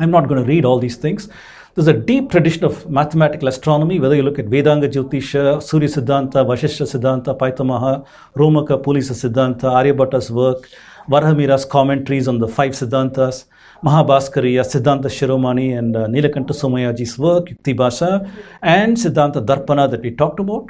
I'm 0.00 0.10
not 0.10 0.28
going 0.28 0.42
to 0.42 0.46
read 0.46 0.66
all 0.66 0.78
these 0.78 0.96
things. 0.96 1.30
There's 1.78 1.86
a 1.86 1.92
deep 1.92 2.28
tradition 2.28 2.64
of 2.64 2.90
mathematical 2.90 3.46
astronomy, 3.46 4.00
whether 4.00 4.16
you 4.16 4.24
look 4.24 4.40
at 4.40 4.46
Vedanga 4.46 4.88
Jyotisha, 4.92 5.62
Surya 5.62 5.86
Siddhanta, 5.86 6.44
Vashishta 6.44 6.84
Siddhanta, 6.92 7.38
Paitamaha, 7.38 8.04
Romaka 8.34 8.82
Pulisa 8.82 9.14
Siddhanta, 9.14 9.70
Aryabhatta's 9.78 10.28
work, 10.28 10.68
Varahamihira's 11.08 11.64
commentaries 11.64 12.26
on 12.26 12.40
the 12.40 12.48
five 12.48 12.72
Siddhantas, 12.72 13.44
Mahabhaskariya, 13.84 14.64
Siddhanta 14.64 15.04
Shiromani, 15.04 15.78
and 15.78 15.94
uh, 15.94 16.08
Nilakanta 16.08 16.50
Somayaji's 16.50 17.16
work, 17.16 17.44
Yukti 17.44 17.76
Bhasha, 17.76 18.28
and 18.60 18.96
Siddhanta 18.96 19.46
Darpana 19.46 19.88
that 19.88 20.02
we 20.02 20.10
talked 20.10 20.40
about. 20.40 20.68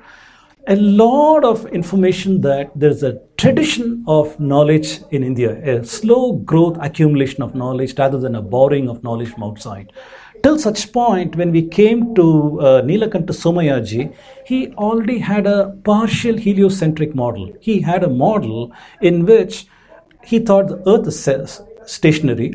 A 0.67 0.77
lot 0.77 1.43
of 1.43 1.65
information 1.69 2.43
that 2.43 2.71
there's 2.77 3.03
a 3.03 3.19
tradition 3.39 4.05
of 4.07 4.39
knowledge 4.39 5.01
in 5.11 5.25
India, 5.25 5.57
a 5.63 5.83
slow 5.87 6.35
growth 6.35 6.77
accumulation 6.83 7.43
of 7.43 7.55
knowledge 7.55 7.99
rather 7.99 8.19
than 8.19 8.35
a 8.35 8.43
borrowing 8.43 8.91
of 8.91 9.03
knowledge 9.03 9.31
from 9.31 9.45
outside 9.45 9.91
till 10.49 10.59
such 10.59 10.93
point 10.93 11.37
when 11.37 11.51
we 11.53 11.63
came 11.79 12.15
to 12.15 12.27
uh, 12.61 12.81
Nilakanta 12.89 13.35
Somayaji, 13.45 14.15
he 14.47 14.73
already 14.87 15.19
had 15.19 15.47
a 15.47 15.77
partial 15.85 16.39
heliocentric 16.39 17.15
model. 17.15 17.53
He 17.61 17.83
had 17.83 18.03
a 18.03 18.09
model 18.09 18.73
in 19.03 19.27
which 19.27 19.67
he 20.25 20.39
thought 20.39 20.69
the 20.69 20.83
earth 20.93 21.07
is 21.07 21.61
stationary, 21.85 22.51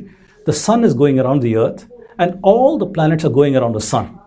the 0.48 0.54
sun 0.54 0.84
is 0.84 0.96
going 0.96 1.20
around 1.20 1.42
the 1.42 1.56
earth, 1.56 1.88
and 2.18 2.40
all 2.42 2.80
the 2.80 2.88
planets 2.88 3.26
are 3.26 3.36
going 3.42 3.56
around 3.56 3.74
the 3.74 3.88
sun. 3.94 4.20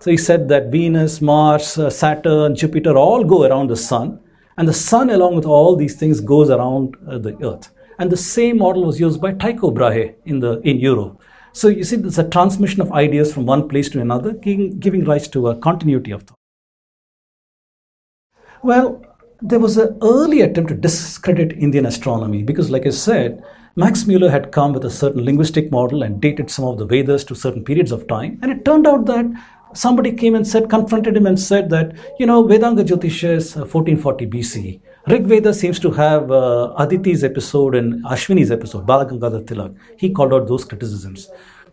So 0.00 0.10
he 0.10 0.16
said 0.16 0.48
that 0.48 0.72
Venus, 0.72 1.20
Mars, 1.20 1.78
uh, 1.78 1.90
Saturn, 1.90 2.56
Jupiter 2.56 2.96
all 2.96 3.22
go 3.22 3.44
around 3.44 3.68
the 3.68 3.76
sun, 3.76 4.18
and 4.56 4.66
the 4.66 4.78
sun, 4.90 5.10
along 5.10 5.36
with 5.36 5.46
all 5.46 5.76
these 5.76 5.94
things, 5.94 6.20
goes 6.20 6.50
around 6.50 6.96
uh, 7.06 7.18
the 7.18 7.36
earth. 7.44 7.70
And 8.00 8.10
the 8.10 8.16
same 8.16 8.58
model 8.58 8.84
was 8.84 8.98
used 8.98 9.20
by 9.20 9.32
Tycho 9.34 9.70
Brahe 9.70 10.14
in, 10.24 10.40
the, 10.40 10.60
in 10.60 10.78
Europe. 10.78 11.20
So 11.58 11.66
you 11.66 11.82
see, 11.82 11.96
there's 11.96 12.20
a 12.20 12.28
transmission 12.28 12.80
of 12.80 12.92
ideas 12.92 13.34
from 13.34 13.44
one 13.44 13.68
place 13.68 13.88
to 13.88 14.00
another, 14.00 14.32
giving, 14.32 14.78
giving 14.78 15.04
rise 15.04 15.26
to 15.28 15.48
a 15.48 15.56
continuity 15.56 16.12
of 16.12 16.22
thought. 16.22 16.38
Well, 18.62 19.04
there 19.42 19.58
was 19.58 19.76
an 19.76 19.98
early 20.00 20.40
attempt 20.42 20.68
to 20.68 20.76
discredit 20.76 21.58
Indian 21.58 21.86
astronomy 21.86 22.44
because, 22.44 22.70
like 22.70 22.86
I 22.86 22.90
said, 22.90 23.42
Max 23.74 24.06
Muller 24.06 24.30
had 24.30 24.52
come 24.52 24.72
with 24.72 24.84
a 24.84 24.90
certain 24.90 25.24
linguistic 25.24 25.72
model 25.72 26.04
and 26.04 26.20
dated 26.20 26.48
some 26.48 26.64
of 26.64 26.78
the 26.78 26.86
Vedas 26.86 27.24
to 27.24 27.34
certain 27.34 27.64
periods 27.64 27.90
of 27.90 28.06
time. 28.06 28.38
And 28.40 28.52
it 28.52 28.64
turned 28.64 28.86
out 28.86 29.06
that 29.06 29.26
somebody 29.74 30.12
came 30.12 30.34
and 30.34 30.46
said, 30.46 30.68
confronted 30.68 31.16
him 31.16 31.26
and 31.26 31.38
said 31.38 31.70
that, 31.70 31.92
you 32.18 32.26
know, 32.26 32.44
Vedanga 32.44 32.84
Jyotisha 32.84 33.36
is 33.36 33.54
1440 33.56 34.24
uh, 34.24 34.28
BCE. 34.28 34.80
Rig 35.06 35.26
Veda 35.26 35.54
seems 35.54 35.78
to 35.80 35.90
have 35.90 36.30
uh, 36.30 36.74
Aditi's 36.78 37.24
episode 37.24 37.74
and 37.74 38.04
Ashwini's 38.04 38.50
episode, 38.50 38.86
Balagangadhar 38.86 39.44
Tilak. 39.44 39.74
He 39.96 40.10
called 40.10 40.34
out 40.34 40.48
those 40.48 40.64
criticisms. 40.64 41.30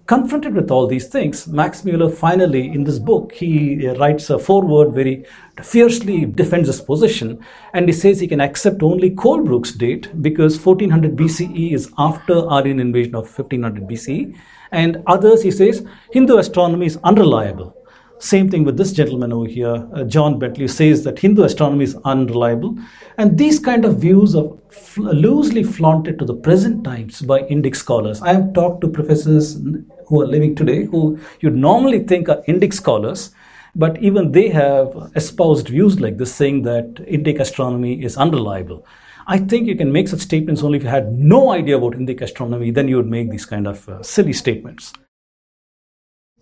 Confronted 0.07 0.53
with 0.53 0.69
all 0.69 0.85
these 0.85 1.07
things, 1.07 1.47
Max 1.47 1.83
Muller 1.83 2.09
finally, 2.09 2.67
in 2.67 2.83
this 2.83 2.99
book, 2.99 3.31
he 3.31 3.87
uh, 3.87 3.95
writes 3.95 4.29
a 4.29 4.37
foreword 4.37 4.93
very 4.93 5.25
fiercely 5.63 6.25
defends 6.25 6.67
his 6.67 6.79
position 6.79 7.43
and 7.73 7.89
he 7.89 7.93
says 7.93 8.19
he 8.19 8.27
can 8.27 8.39
accept 8.39 8.83
only 8.83 9.09
Colebrooke's 9.09 9.71
date 9.71 10.21
because 10.21 10.63
1400 10.63 11.15
BCE 11.15 11.73
is 11.73 11.91
after 11.97 12.47
Aryan 12.47 12.79
invasion 12.79 13.15
of 13.15 13.23
1500 13.23 13.87
BCE. 13.87 14.37
And 14.71 15.01
others, 15.07 15.41
he 15.41 15.49
says, 15.49 15.83
Hindu 16.11 16.37
astronomy 16.37 16.85
is 16.85 16.99
unreliable. 17.03 17.75
Same 18.19 18.49
thing 18.49 18.63
with 18.63 18.77
this 18.77 18.93
gentleman 18.93 19.33
over 19.33 19.47
here, 19.47 19.87
uh, 19.93 20.03
John 20.03 20.39
Bentley, 20.39 20.67
says 20.69 21.03
that 21.03 21.19
Hindu 21.19 21.43
astronomy 21.43 21.83
is 21.83 21.97
unreliable. 22.05 22.77
And 23.17 23.37
these 23.37 23.59
kind 23.59 23.83
of 23.83 23.99
views 23.99 24.35
are 24.35 24.49
loosely 24.97 25.63
flaunted 25.63 26.17
to 26.19 26.25
the 26.25 26.33
present 26.33 26.83
times 26.83 27.21
by 27.21 27.41
Indic 27.41 27.75
scholars. 27.75 28.21
I 28.21 28.33
have 28.33 28.53
talked 28.53 28.81
to 28.81 28.87
professors 28.87 29.61
who 30.07 30.21
are 30.21 30.27
living 30.27 30.55
today 30.55 30.85
who 30.85 31.19
you'd 31.41 31.57
normally 31.57 32.03
think 32.03 32.29
are 32.29 32.41
Indic 32.47 32.73
scholars, 32.73 33.31
but 33.75 34.01
even 34.01 34.31
they 34.31 34.47
have 34.47 35.11
espoused 35.15 35.67
views 35.67 35.99
like 35.99 36.17
this, 36.17 36.33
saying 36.33 36.61
that 36.61 36.95
Indic 36.95 37.39
astronomy 37.41 38.01
is 38.01 38.15
unreliable. 38.15 38.85
I 39.27 39.39
think 39.39 39.67
you 39.67 39.75
can 39.75 39.91
make 39.91 40.07
such 40.07 40.21
statements 40.21 40.63
only 40.63 40.77
if 40.77 40.83
you 40.83 40.89
had 40.89 41.11
no 41.11 41.51
idea 41.51 41.77
about 41.77 41.93
Indic 41.93 42.21
astronomy, 42.21 42.71
then 42.71 42.87
you 42.87 42.95
would 42.95 43.07
make 43.07 43.29
these 43.29 43.45
kind 43.45 43.67
of 43.67 43.89
uh, 43.89 44.01
silly 44.03 44.33
statements. 44.33 44.93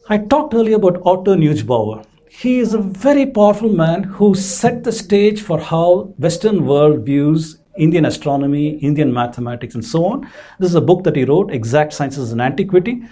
I 0.09 0.17
talked 0.17 0.53
earlier 0.53 0.75
about 0.75 1.01
Otto 1.05 1.33
Neugebauer. 1.33 2.05
He 2.29 2.59
is 2.59 2.73
a 2.73 2.77
very 2.77 3.25
powerful 3.25 3.69
man 3.69 4.03
who 4.03 4.35
set 4.35 4.83
the 4.83 4.91
stage 4.91 5.41
for 5.41 5.57
how 5.57 6.13
Western 6.17 6.65
world 6.65 7.05
views 7.05 7.59
Indian 7.77 8.03
astronomy, 8.03 8.71
Indian 8.79 9.13
mathematics, 9.13 9.75
and 9.75 9.85
so 9.85 10.05
on. 10.05 10.29
This 10.59 10.71
is 10.71 10.75
a 10.75 10.81
book 10.81 11.05
that 11.05 11.15
he 11.15 11.23
wrote, 11.23 11.53
Exact 11.53 11.93
Sciences 11.93 12.33
and 12.33 12.41
Antiquity. 12.41 13.03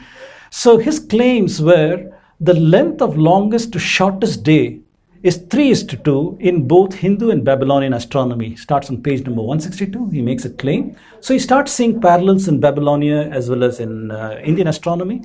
So 0.49 0.77
his 0.77 0.99
claims 0.99 1.61
were 1.61 2.11
the 2.41 2.55
length 2.55 3.01
of 3.01 3.15
longest 3.15 3.71
to 3.71 3.79
shortest 3.79 4.43
day 4.43 4.81
is 5.23 5.37
3 5.49 5.69
is 5.69 5.85
to 5.85 5.95
2 5.95 6.39
in 6.41 6.67
both 6.67 6.93
Hindu 6.93 7.29
and 7.29 7.45
Babylonian 7.45 7.93
astronomy. 7.93 8.57
Starts 8.57 8.89
on 8.89 9.01
page 9.01 9.23
number 9.23 9.41
162. 9.41 10.09
He 10.09 10.21
makes 10.21 10.43
a 10.43 10.49
claim. 10.49 10.97
So 11.21 11.33
he 11.33 11.39
starts 11.39 11.71
seeing 11.71 12.01
parallels 12.01 12.49
in 12.49 12.59
Babylonia 12.59 13.29
as 13.29 13.49
well 13.49 13.63
as 13.63 13.79
in 13.79 14.11
uh, 14.11 14.41
Indian 14.43 14.67
astronomy. 14.67 15.21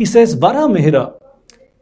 He 0.00 0.06
says 0.06 0.34
Varahamihira, 0.34 1.20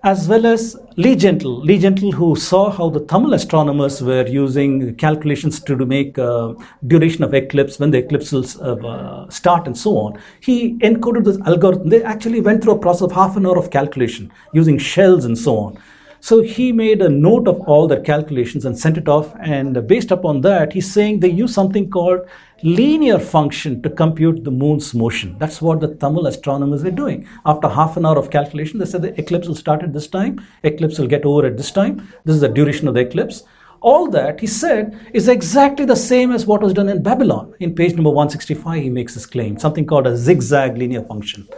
as 0.03 0.27
well 0.27 0.45
as 0.45 0.77
Le 0.97 1.15
Gentil, 1.15 1.65
Le 1.65 1.79
Gentil, 1.79 2.13
who 2.13 2.35
saw 2.35 2.69
how 2.69 2.91
the 2.91 2.99
Tamil 3.07 3.33
astronomers 3.33 4.03
were 4.03 4.27
using 4.27 4.97
calculations 4.97 5.61
to, 5.61 5.77
to 5.77 5.87
make 5.87 6.19
uh, 6.19 6.55
duration 6.89 7.23
of 7.23 7.33
eclipse, 7.33 7.79
when 7.79 7.93
the 7.93 7.99
eclipse 7.99 8.33
will 8.33 8.45
uh, 8.61 9.31
start, 9.31 9.69
and 9.69 9.79
so 9.79 9.97
on. 9.99 10.21
He 10.41 10.77
encoded 10.79 11.27
this 11.27 11.39
algorithm. 11.47 11.91
They 11.91 12.03
actually 12.03 12.41
went 12.41 12.65
through 12.65 12.73
a 12.73 12.79
process 12.81 13.03
of 13.03 13.13
half 13.13 13.37
an 13.37 13.47
hour 13.47 13.57
of 13.57 13.71
calculation 13.71 14.33
using 14.53 14.79
shells 14.79 15.25
and 15.25 15.39
so 15.39 15.57
on. 15.57 15.79
So 16.21 16.43
he 16.43 16.73
made 16.73 17.01
a 17.01 17.09
note 17.09 17.47
of 17.47 17.61
all 17.61 17.87
their 17.87 18.01
calculations 18.01 18.65
and 18.65 18.79
sent 18.79 18.99
it 18.99 19.09
off. 19.09 19.35
And 19.41 19.87
based 19.87 20.11
upon 20.11 20.41
that, 20.43 20.73
he's 20.73 20.93
saying 20.93 21.21
they 21.21 21.31
use 21.31 21.55
something 21.55 21.91
called 21.91 22.21
linear 22.63 23.19
function 23.21 23.81
to 23.83 23.91
compute 23.91 24.43
the 24.43 24.51
moon's 24.51 24.95
motion. 24.95 25.37
That's 25.39 25.63
what 25.63 25.81
the 25.81 25.95
Tamil 25.95 26.27
astronomers 26.27 26.85
are 26.85 26.91
doing. 26.91 27.29
After 27.47 27.69
half 27.69 27.97
an 27.97 28.05
hour 28.05 28.19
of 28.19 28.31
calculation, 28.31 28.81
they 28.81 28.87
said 28.87 29.03
the 29.03 29.19
eclipse 29.19 29.47
will 29.47 29.55
start 29.55 29.83
at 29.83 29.93
this 29.93 30.09
time, 30.09 30.45
eclipse 30.65 30.99
will 30.99 31.07
get 31.07 31.25
over 31.25 31.47
at 31.47 31.57
this 31.57 31.71
time. 31.71 32.09
This 32.25 32.35
is 32.35 32.41
the 32.41 32.49
duration 32.49 32.89
of 32.89 32.95
the 32.95 33.01
eclipse. 33.01 33.45
All 33.81 34.11
that, 34.11 34.41
he 34.41 34.49
said, 34.49 34.99
is 35.15 35.29
exactly 35.29 35.85
the 35.85 35.95
same 35.95 36.33
as 36.33 36.47
what 36.47 36.63
was 36.63 36.73
done 36.73 36.89
in 36.89 37.01
Babylon. 37.01 37.55
In 37.61 37.77
page 37.77 37.95
number 37.95 38.11
165, 38.11 38.83
he 38.83 38.91
makes 38.91 39.15
this 39.15 39.25
claim, 39.25 39.57
something 39.57 39.87
called 39.87 40.09
a 40.09 40.17
zigzag 40.17 40.77
linear 40.77 41.03
function. 41.03 41.49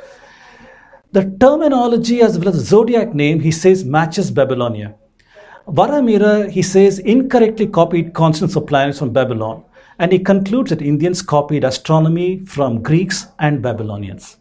The 1.12 1.36
terminology 1.40 2.22
as 2.22 2.38
well 2.38 2.50
as 2.50 2.54
the 2.54 2.64
zodiac 2.64 3.14
name, 3.14 3.40
he 3.40 3.50
says, 3.50 3.84
matches 3.84 4.30
Babylonia. 4.30 4.94
Varahamihira, 5.66 6.48
he 6.48 6.62
says, 6.62 7.00
incorrectly 7.00 7.66
copied 7.66 8.14
constants 8.14 8.54
of 8.54 8.68
planets 8.68 9.00
from 9.00 9.12
Babylon. 9.12 9.64
And 9.98 10.12
he 10.12 10.20
concludes 10.20 10.70
that 10.70 10.80
Indians 10.80 11.20
copied 11.20 11.64
astronomy 11.64 12.44
from 12.44 12.80
Greeks 12.80 13.26
and 13.40 13.60
Babylonians. 13.60 14.36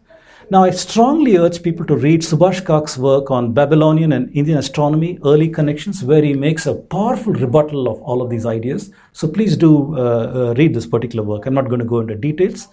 Now, 0.51 0.63
I 0.63 0.69
strongly 0.69 1.37
urge 1.37 1.61
people 1.63 1.85
to 1.87 1.95
read 1.95 2.21
Subhash 2.21 2.63
Kak's 2.65 2.97
work 2.99 3.31
on 3.31 3.53
Babylonian 3.53 4.13
and 4.13 4.35
Indian 4.35 4.59
astronomy, 4.59 5.19
Early 5.25 5.49
Connections, 5.49 6.03
where 6.03 6.23
he 6.23 6.33
makes 6.33 6.67
a 6.67 6.75
powerful 6.75 7.33
rebuttal 7.33 7.87
of 7.87 8.01
all 8.03 8.21
of 8.21 8.29
these 8.29 8.45
ideas. 8.45 8.91
So 9.11 9.27
please 9.27 9.57
do 9.57 9.95
uh, 9.97 9.99
uh, 9.99 10.53
read 10.55 10.75
this 10.75 10.87
particular 10.87 11.23
work. 11.23 11.45
I'm 11.47 11.53
not 11.53 11.67
going 11.67 11.79
to 11.79 11.85
go 11.85 11.99
into 11.99 12.15
details. 12.15 12.67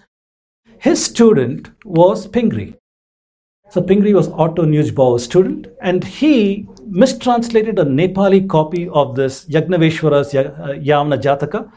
His 0.77 1.03
student 1.03 1.71
was 1.83 2.27
Pingree. 2.27 2.75
So 3.69 3.81
Pingree 3.81 4.13
was 4.13 4.29
Otto 4.29 4.63
Neugebauer's 4.63 5.25
student, 5.25 5.67
and 5.81 6.01
he 6.03 6.65
mistranslated 6.85 7.77
a 7.79 7.83
Nepali 7.83 8.47
copy 8.47 8.87
of 8.89 9.15
this 9.15 9.45
Yavaneshwara's 9.45 10.33
uh, 10.33 10.77
Yavana 10.79 11.21
Jataka, 11.21 11.69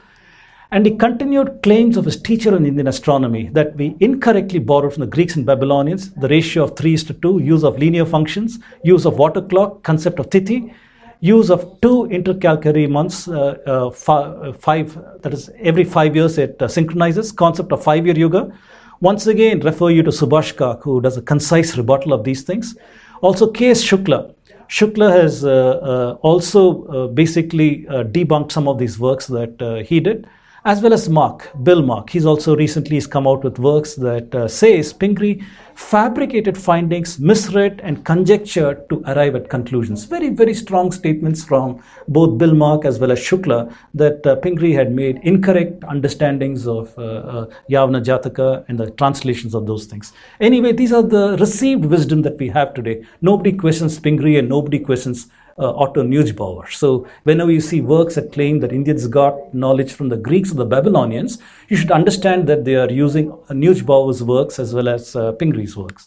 and 0.70 0.87
he 0.87 0.94
continued 0.94 1.62
claims 1.64 1.96
of 1.96 2.05
his 2.05 2.20
teacher 2.20 2.57
in 2.57 2.64
Indian 2.64 2.87
astronomy 2.87 3.48
that 3.55 3.74
we 3.74 3.96
incorrectly 3.98 4.61
borrowed 4.61 4.92
from 4.94 5.00
the 5.00 5.09
Greeks 5.09 5.35
and 5.35 5.44
Babylonians 5.44 6.12
the 6.14 6.29
ratio 6.29 6.62
of 6.62 6.76
3 6.76 6.94
is 6.94 7.03
to 7.05 7.14
2, 7.14 7.40
use 7.40 7.64
of 7.64 7.76
linear 7.76 8.07
functions, 8.07 8.61
use 8.85 9.05
of 9.05 9.18
water 9.18 9.42
clock, 9.42 9.83
concept 9.83 10.20
of 10.20 10.31
tithi, 10.31 10.72
use 11.18 11.50
of 11.50 11.81
two 11.81 12.07
intercalary 12.07 12.88
months, 12.88 13.26
uh, 13.26 13.59
uh, 13.66 13.90
five, 13.90 14.61
five, 14.61 14.96
that 15.22 15.33
is 15.35 15.50
every 15.59 15.85
five 15.85 16.14
years 16.14 16.38
it 16.38 16.62
uh, 16.62 16.68
synchronizes, 16.68 17.33
concept 17.33 17.72
of 17.72 17.83
five 17.83 18.07
year 18.07 18.16
yoga, 18.16 18.57
once 19.00 19.26
again, 19.26 19.60
refer 19.60 19.90
you 19.90 20.02
to 20.02 20.10
Subhash 20.10 20.56
Kak, 20.56 20.82
who 20.82 21.00
does 21.00 21.16
a 21.16 21.22
concise 21.22 21.76
rebuttal 21.76 22.12
of 22.12 22.24
these 22.24 22.42
things. 22.42 22.76
Also, 23.22 23.50
K.S. 23.50 23.82
Shukla. 23.82 24.34
Shukla 24.68 25.10
has 25.10 25.44
uh, 25.44 25.50
uh, 25.50 26.18
also 26.22 26.84
uh, 26.84 27.06
basically 27.08 27.86
uh, 27.88 28.04
debunked 28.04 28.52
some 28.52 28.68
of 28.68 28.78
these 28.78 28.98
works 28.98 29.26
that 29.26 29.60
uh, 29.60 29.76
he 29.82 30.00
did 30.00 30.28
as 30.64 30.82
well 30.82 30.92
as 30.92 31.08
Mak, 31.08 31.50
Bill 31.62 31.82
Mak. 31.82 32.10
He's 32.10 32.26
also 32.26 32.56
recently 32.56 32.96
has 32.96 33.06
come 33.06 33.26
out 33.26 33.44
with 33.44 33.58
works 33.58 33.94
that 33.94 34.34
uh, 34.34 34.48
says 34.48 34.92
Pingree 34.92 35.42
fabricated 35.74 36.58
findings, 36.58 37.18
misread 37.18 37.80
and 37.82 38.04
conjectured 38.04 38.86
to 38.90 39.02
arrive 39.06 39.34
at 39.34 39.48
conclusions. 39.48 40.04
Very, 40.04 40.28
very 40.28 40.52
strong 40.52 40.92
statements 40.92 41.42
from 41.42 41.82
both 42.08 42.36
Bill 42.36 42.54
Mak 42.54 42.84
as 42.84 42.98
well 42.98 43.10
as 43.10 43.18
Shukla 43.18 43.74
that 43.94 44.26
uh, 44.26 44.36
Pingree 44.36 44.74
had 44.74 44.92
made 44.92 45.18
incorrect 45.22 45.82
understandings 45.84 46.66
of 46.66 46.96
uh, 46.98 47.02
uh, 47.02 47.46
Yavana 47.70 48.04
Jataka 48.04 48.64
and 48.68 48.78
the 48.78 48.90
translations 48.90 49.54
of 49.54 49.66
those 49.66 49.86
things. 49.86 50.12
Anyway, 50.40 50.72
these 50.72 50.92
are 50.92 51.02
the 51.02 51.36
received 51.38 51.86
wisdom 51.86 52.22
that 52.22 52.38
we 52.38 52.48
have 52.48 52.74
today. 52.74 53.02
Nobody 53.22 53.52
questions 53.52 53.98
Pingree 53.98 54.36
and 54.36 54.48
nobody 54.48 54.78
questions 54.78 55.28
uh, 55.58 55.74
Otto 55.74 56.02
Neugebauer. 56.02 56.70
So 56.72 57.06
whenever 57.24 57.50
you 57.50 57.60
see 57.60 57.80
works 57.80 58.14
that 58.14 58.32
claim 58.32 58.60
that 58.60 58.72
Indians 58.72 59.06
got 59.06 59.54
knowledge 59.54 59.92
from 59.92 60.08
the 60.08 60.16
Greeks 60.16 60.52
or 60.52 60.54
the 60.54 60.64
Babylonians, 60.64 61.38
you 61.68 61.76
should 61.76 61.90
understand 61.90 62.46
that 62.48 62.64
they 62.64 62.76
are 62.76 62.90
using 62.90 63.30
Neugebauer's 63.50 64.22
works 64.22 64.58
as 64.58 64.74
well 64.74 64.88
as 64.88 65.16
uh, 65.16 65.32
Pingree's 65.32 65.76
works. 65.76 66.06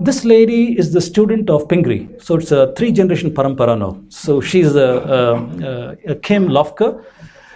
This 0.00 0.24
lady 0.24 0.76
is 0.78 0.92
the 0.92 1.00
student 1.00 1.50
of 1.50 1.68
Pingree, 1.68 2.08
so 2.18 2.36
it's 2.36 2.50
a 2.50 2.72
three-generation 2.74 3.30
parampara 3.32 3.78
now. 3.78 4.02
So 4.08 4.40
she's 4.40 4.74
a, 4.74 5.96
a, 6.08 6.12
a 6.12 6.14
Kim 6.16 6.48
Plofker. 6.48 7.04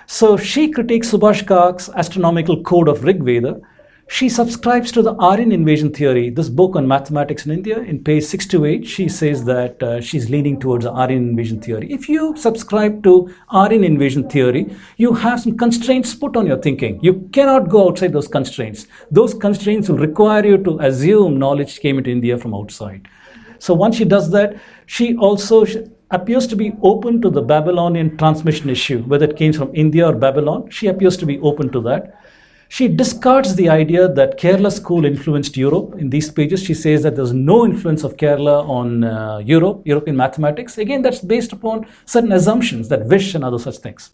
So 0.06 0.36
she 0.36 0.70
critiques 0.70 1.10
Subhash 1.10 1.46
Kak's 1.46 1.88
astronomical 1.88 2.62
code 2.62 2.88
of 2.88 3.02
Rig 3.02 3.22
Veda 3.22 3.60
she 4.08 4.28
subscribes 4.28 4.92
to 4.92 5.02
the 5.02 5.14
Aryan 5.16 5.50
invasion 5.50 5.92
theory, 5.92 6.30
this 6.30 6.48
book 6.48 6.76
on 6.76 6.86
mathematics 6.86 7.44
in 7.44 7.50
India. 7.50 7.80
In 7.80 8.04
page 8.04 8.22
6 8.24 8.46
to 8.46 8.64
8, 8.64 8.86
she 8.86 9.08
says 9.08 9.44
that 9.46 9.82
uh, 9.82 10.00
she's 10.00 10.30
leaning 10.30 10.60
towards 10.60 10.84
the 10.84 10.92
Aryan 10.92 11.30
invasion 11.30 11.60
theory. 11.60 11.92
If 11.92 12.08
you 12.08 12.36
subscribe 12.36 13.02
to 13.02 13.34
Aryan 13.48 13.82
invasion 13.82 14.28
theory, 14.30 14.74
you 14.96 15.12
have 15.12 15.40
some 15.40 15.58
constraints 15.58 16.14
put 16.14 16.36
on 16.36 16.46
your 16.46 16.58
thinking. 16.58 17.00
You 17.02 17.28
cannot 17.32 17.68
go 17.68 17.88
outside 17.88 18.12
those 18.12 18.28
constraints. 18.28 18.86
Those 19.10 19.34
constraints 19.34 19.88
will 19.88 19.98
require 19.98 20.46
you 20.46 20.58
to 20.58 20.78
assume 20.78 21.38
knowledge 21.38 21.80
came 21.80 21.98
into 21.98 22.10
India 22.10 22.38
from 22.38 22.54
outside. 22.54 23.08
So 23.58 23.74
once 23.74 23.96
she 23.96 24.04
does 24.04 24.30
that, 24.30 24.56
she 24.86 25.16
also 25.16 25.66
appears 26.12 26.46
to 26.46 26.54
be 26.54 26.72
open 26.82 27.20
to 27.22 27.28
the 27.30 27.42
Babylonian 27.42 28.16
transmission 28.16 28.70
issue, 28.70 29.02
whether 29.02 29.24
it 29.24 29.36
came 29.36 29.52
from 29.52 29.74
India 29.74 30.06
or 30.06 30.14
Babylon. 30.14 30.70
She 30.70 30.86
appears 30.86 31.16
to 31.16 31.26
be 31.26 31.40
open 31.40 31.72
to 31.72 31.80
that. 31.82 32.20
She 32.68 32.88
discards 32.88 33.54
the 33.54 33.68
idea 33.68 34.08
that 34.08 34.38
Kerala 34.38 34.72
school 34.72 35.04
influenced 35.04 35.56
Europe. 35.56 35.94
In 35.98 36.10
these 36.10 36.30
pages, 36.30 36.62
she 36.62 36.74
says 36.74 37.02
that 37.04 37.14
there's 37.14 37.32
no 37.32 37.64
influence 37.64 38.02
of 38.02 38.16
Kerala 38.16 38.68
on 38.68 39.04
uh, 39.04 39.38
Europe, 39.38 39.82
European 39.84 40.16
mathematics. 40.16 40.76
Again, 40.76 41.02
that's 41.02 41.20
based 41.20 41.52
upon 41.52 41.86
certain 42.06 42.32
assumptions 42.32 42.88
that 42.88 43.06
wish 43.06 43.34
and 43.34 43.44
other 43.44 43.58
such 43.58 43.76
things. 43.78 44.10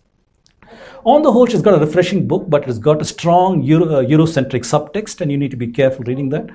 On 1.05 1.23
the 1.23 1.33
whole, 1.33 1.47
she's 1.47 1.63
got 1.63 1.75
a 1.75 1.85
refreshing 1.85 2.29
book, 2.29 2.45
but 2.49 2.69
it's 2.69 2.79
got 2.79 3.03
a 3.03 3.05
strong 3.05 3.63
Euro, 3.63 3.87
uh, 3.87 4.03
Eurocentric 4.05 4.65
subtext, 4.65 5.21
and 5.21 5.31
you 5.31 5.39
need 5.39 5.51
to 5.51 5.57
be 5.57 5.67
careful 5.67 6.05
reading 6.05 6.29
that. 6.29 6.51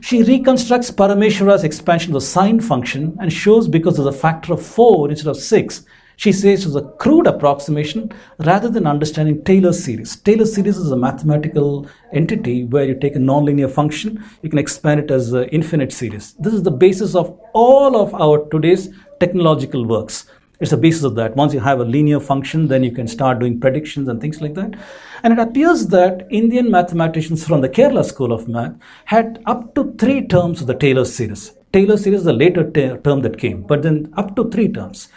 She 0.00 0.22
reconstructs 0.22 0.90
Parameshwara's 0.90 1.64
expansion 1.64 2.10
of 2.10 2.22
the 2.22 2.26
sine 2.26 2.60
function 2.60 3.16
and 3.20 3.32
shows 3.32 3.68
because 3.68 3.98
of 3.98 4.04
the 4.04 4.12
factor 4.12 4.52
of 4.52 4.64
4 4.64 5.10
instead 5.10 5.28
of 5.28 5.36
6, 5.36 5.84
she 6.20 6.32
says 6.32 6.60
it 6.60 6.66
was 6.66 6.76
a 6.76 6.88
crude 7.02 7.26
approximation 7.26 8.12
rather 8.40 8.68
than 8.68 8.86
understanding 8.86 9.42
Taylor's 9.42 9.82
series. 9.82 10.16
Taylor's 10.16 10.54
series 10.54 10.76
is 10.76 10.90
a 10.90 10.96
mathematical 10.96 11.88
entity 12.12 12.64
where 12.64 12.84
you 12.84 12.94
take 12.94 13.16
a 13.16 13.18
nonlinear 13.18 13.70
function, 13.70 14.22
you 14.42 14.50
can 14.50 14.58
expand 14.58 15.00
it 15.00 15.10
as 15.10 15.32
an 15.32 15.44
infinite 15.44 15.94
series. 15.94 16.34
This 16.34 16.52
is 16.52 16.62
the 16.62 16.70
basis 16.70 17.14
of 17.14 17.40
all 17.54 17.96
of 17.96 18.12
our 18.12 18.46
today's 18.50 18.90
technological 19.18 19.86
works. 19.86 20.26
It's 20.60 20.72
the 20.72 20.76
basis 20.76 21.04
of 21.04 21.14
that. 21.14 21.36
Once 21.36 21.54
you 21.54 21.60
have 21.60 21.80
a 21.80 21.86
linear 21.86 22.20
function, 22.20 22.68
then 22.68 22.84
you 22.84 22.92
can 22.92 23.08
start 23.08 23.38
doing 23.38 23.58
predictions 23.58 24.06
and 24.06 24.20
things 24.20 24.42
like 24.42 24.52
that. 24.56 24.74
And 25.22 25.32
it 25.32 25.38
appears 25.38 25.86
that 25.86 26.26
Indian 26.30 26.70
mathematicians 26.70 27.46
from 27.46 27.62
the 27.62 27.70
Kerala 27.70 28.04
School 28.04 28.34
of 28.34 28.46
Math 28.46 28.74
had 29.06 29.42
up 29.46 29.74
to 29.74 29.94
three 29.94 30.26
terms 30.26 30.60
of 30.60 30.66
the 30.66 30.74
Taylor 30.74 31.06
series. 31.06 31.54
Taylor 31.72 31.96
series 31.96 32.20
is 32.20 32.26
the 32.26 32.34
later 32.34 32.70
term 32.70 33.22
that 33.22 33.38
came, 33.38 33.62
but 33.62 33.80
then 33.80 34.12
up 34.18 34.36
to 34.36 34.50
three 34.50 34.70
terms. 34.70 35.08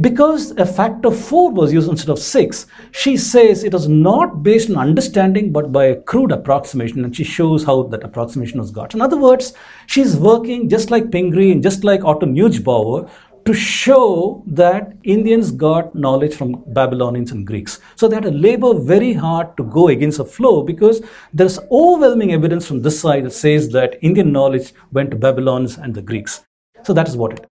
Because 0.00 0.50
a 0.52 0.66
factor 0.66 1.10
4 1.10 1.52
was 1.52 1.72
used 1.72 1.88
instead 1.88 2.10
of 2.10 2.18
6, 2.18 2.66
she 2.90 3.16
says 3.16 3.62
it 3.62 3.72
was 3.72 3.86
not 3.86 4.42
based 4.42 4.68
on 4.68 4.76
understanding 4.76 5.52
but 5.52 5.70
by 5.70 5.84
a 5.84 6.00
crude 6.02 6.32
approximation, 6.32 7.04
and 7.04 7.14
she 7.14 7.22
shows 7.22 7.62
how 7.62 7.84
that 7.84 8.02
approximation 8.02 8.58
was 8.58 8.72
got. 8.72 8.94
In 8.94 9.00
other 9.00 9.16
words, 9.16 9.54
she's 9.86 10.16
working 10.16 10.68
just 10.68 10.90
like 10.90 11.12
Pingree 11.12 11.52
and 11.52 11.62
just 11.62 11.84
like 11.84 12.04
Otto 12.04 12.26
Neugebauer 12.26 13.08
to 13.44 13.52
show 13.52 14.42
that 14.46 14.96
Indians 15.04 15.52
got 15.52 15.94
knowledge 15.94 16.34
from 16.34 16.64
Babylonians 16.68 17.30
and 17.30 17.46
Greeks. 17.46 17.78
So 17.94 18.08
they 18.08 18.16
had 18.16 18.24
to 18.24 18.30
labor 18.30 18.74
very 18.74 19.12
hard 19.12 19.56
to 19.58 19.64
go 19.64 19.88
against 19.88 20.18
the 20.18 20.24
flow 20.24 20.62
because 20.62 21.02
there's 21.32 21.58
overwhelming 21.70 22.32
evidence 22.32 22.66
from 22.66 22.80
this 22.80 22.98
side 22.98 23.26
that 23.26 23.32
says 23.32 23.70
that 23.72 23.98
Indian 24.02 24.32
knowledge 24.32 24.72
went 24.92 25.10
to 25.10 25.16
Babylonians 25.16 25.76
and 25.76 25.94
the 25.94 26.02
Greeks. 26.02 26.44
So 26.84 26.94
that 26.94 27.06
is 27.06 27.16
what 27.16 27.34
it. 27.34 27.46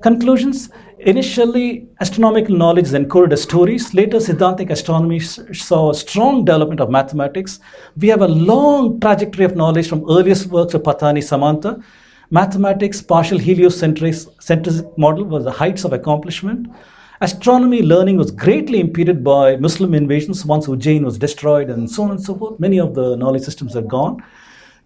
Conclusions 0.00 0.70
Initially, 1.06 1.88
astronomical 2.00 2.54
knowledge 2.54 2.84
is 2.84 2.92
encoded 2.92 3.32
as 3.32 3.42
stories. 3.42 3.94
Later, 3.94 4.18
Siddhantic 4.18 4.68
astronomy 4.68 5.18
saw 5.18 5.90
a 5.90 5.94
strong 5.94 6.44
development 6.44 6.78
of 6.78 6.90
mathematics. 6.90 7.58
We 7.96 8.08
have 8.08 8.20
a 8.20 8.28
long 8.28 9.00
trajectory 9.00 9.46
of 9.46 9.56
knowledge 9.56 9.88
from 9.88 10.04
earliest 10.10 10.48
works 10.48 10.74
of 10.74 10.82
Patani 10.82 11.22
Samanta. 11.22 11.82
Mathematics, 12.30 13.00
partial 13.00 13.38
heliocentric 13.38 14.14
model 14.98 15.24
was 15.24 15.44
the 15.44 15.50
heights 15.50 15.84
of 15.84 15.94
accomplishment. 15.94 16.68
Astronomy 17.22 17.80
learning 17.80 18.18
was 18.18 18.30
greatly 18.30 18.78
impeded 18.78 19.24
by 19.24 19.56
Muslim 19.56 19.94
invasions 19.94 20.44
once 20.44 20.66
Ujjain 20.66 21.02
was 21.02 21.16
destroyed 21.16 21.70
and 21.70 21.90
so 21.90 22.02
on 22.02 22.10
and 22.10 22.22
so 22.22 22.34
forth. 22.34 22.60
Many 22.60 22.78
of 22.78 22.94
the 22.94 23.16
knowledge 23.16 23.44
systems 23.44 23.74
are 23.74 23.82
gone. 23.82 24.22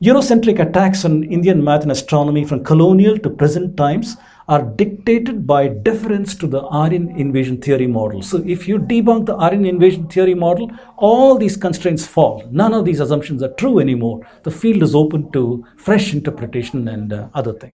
Eurocentric 0.00 0.60
attacks 0.60 1.04
on 1.04 1.24
Indian 1.24 1.62
math 1.62 1.82
and 1.82 1.90
astronomy 1.90 2.44
from 2.44 2.62
colonial 2.62 3.18
to 3.18 3.30
present 3.30 3.76
times 3.76 4.16
are 4.48 4.62
dictated 4.62 5.46
by 5.46 5.68
deference 5.68 6.34
to 6.36 6.46
the 6.46 6.62
Aryan 6.62 7.08
invasion 7.18 7.60
theory 7.60 7.86
model. 7.86 8.22
So 8.22 8.42
if 8.46 8.68
you 8.68 8.78
debunk 8.78 9.26
the 9.26 9.36
Aryan 9.36 9.64
invasion 9.64 10.08
theory 10.08 10.34
model, 10.34 10.70
all 10.96 11.38
these 11.38 11.56
constraints 11.56 12.06
fall. 12.06 12.46
None 12.50 12.74
of 12.74 12.84
these 12.84 13.00
assumptions 13.00 13.42
are 13.42 13.52
true 13.54 13.78
anymore. 13.78 14.26
The 14.42 14.50
field 14.50 14.82
is 14.82 14.94
open 14.94 15.30
to 15.32 15.64
fresh 15.76 16.12
interpretation 16.12 16.88
and 16.88 17.12
uh, 17.12 17.28
other 17.34 17.52
things. 17.54 17.72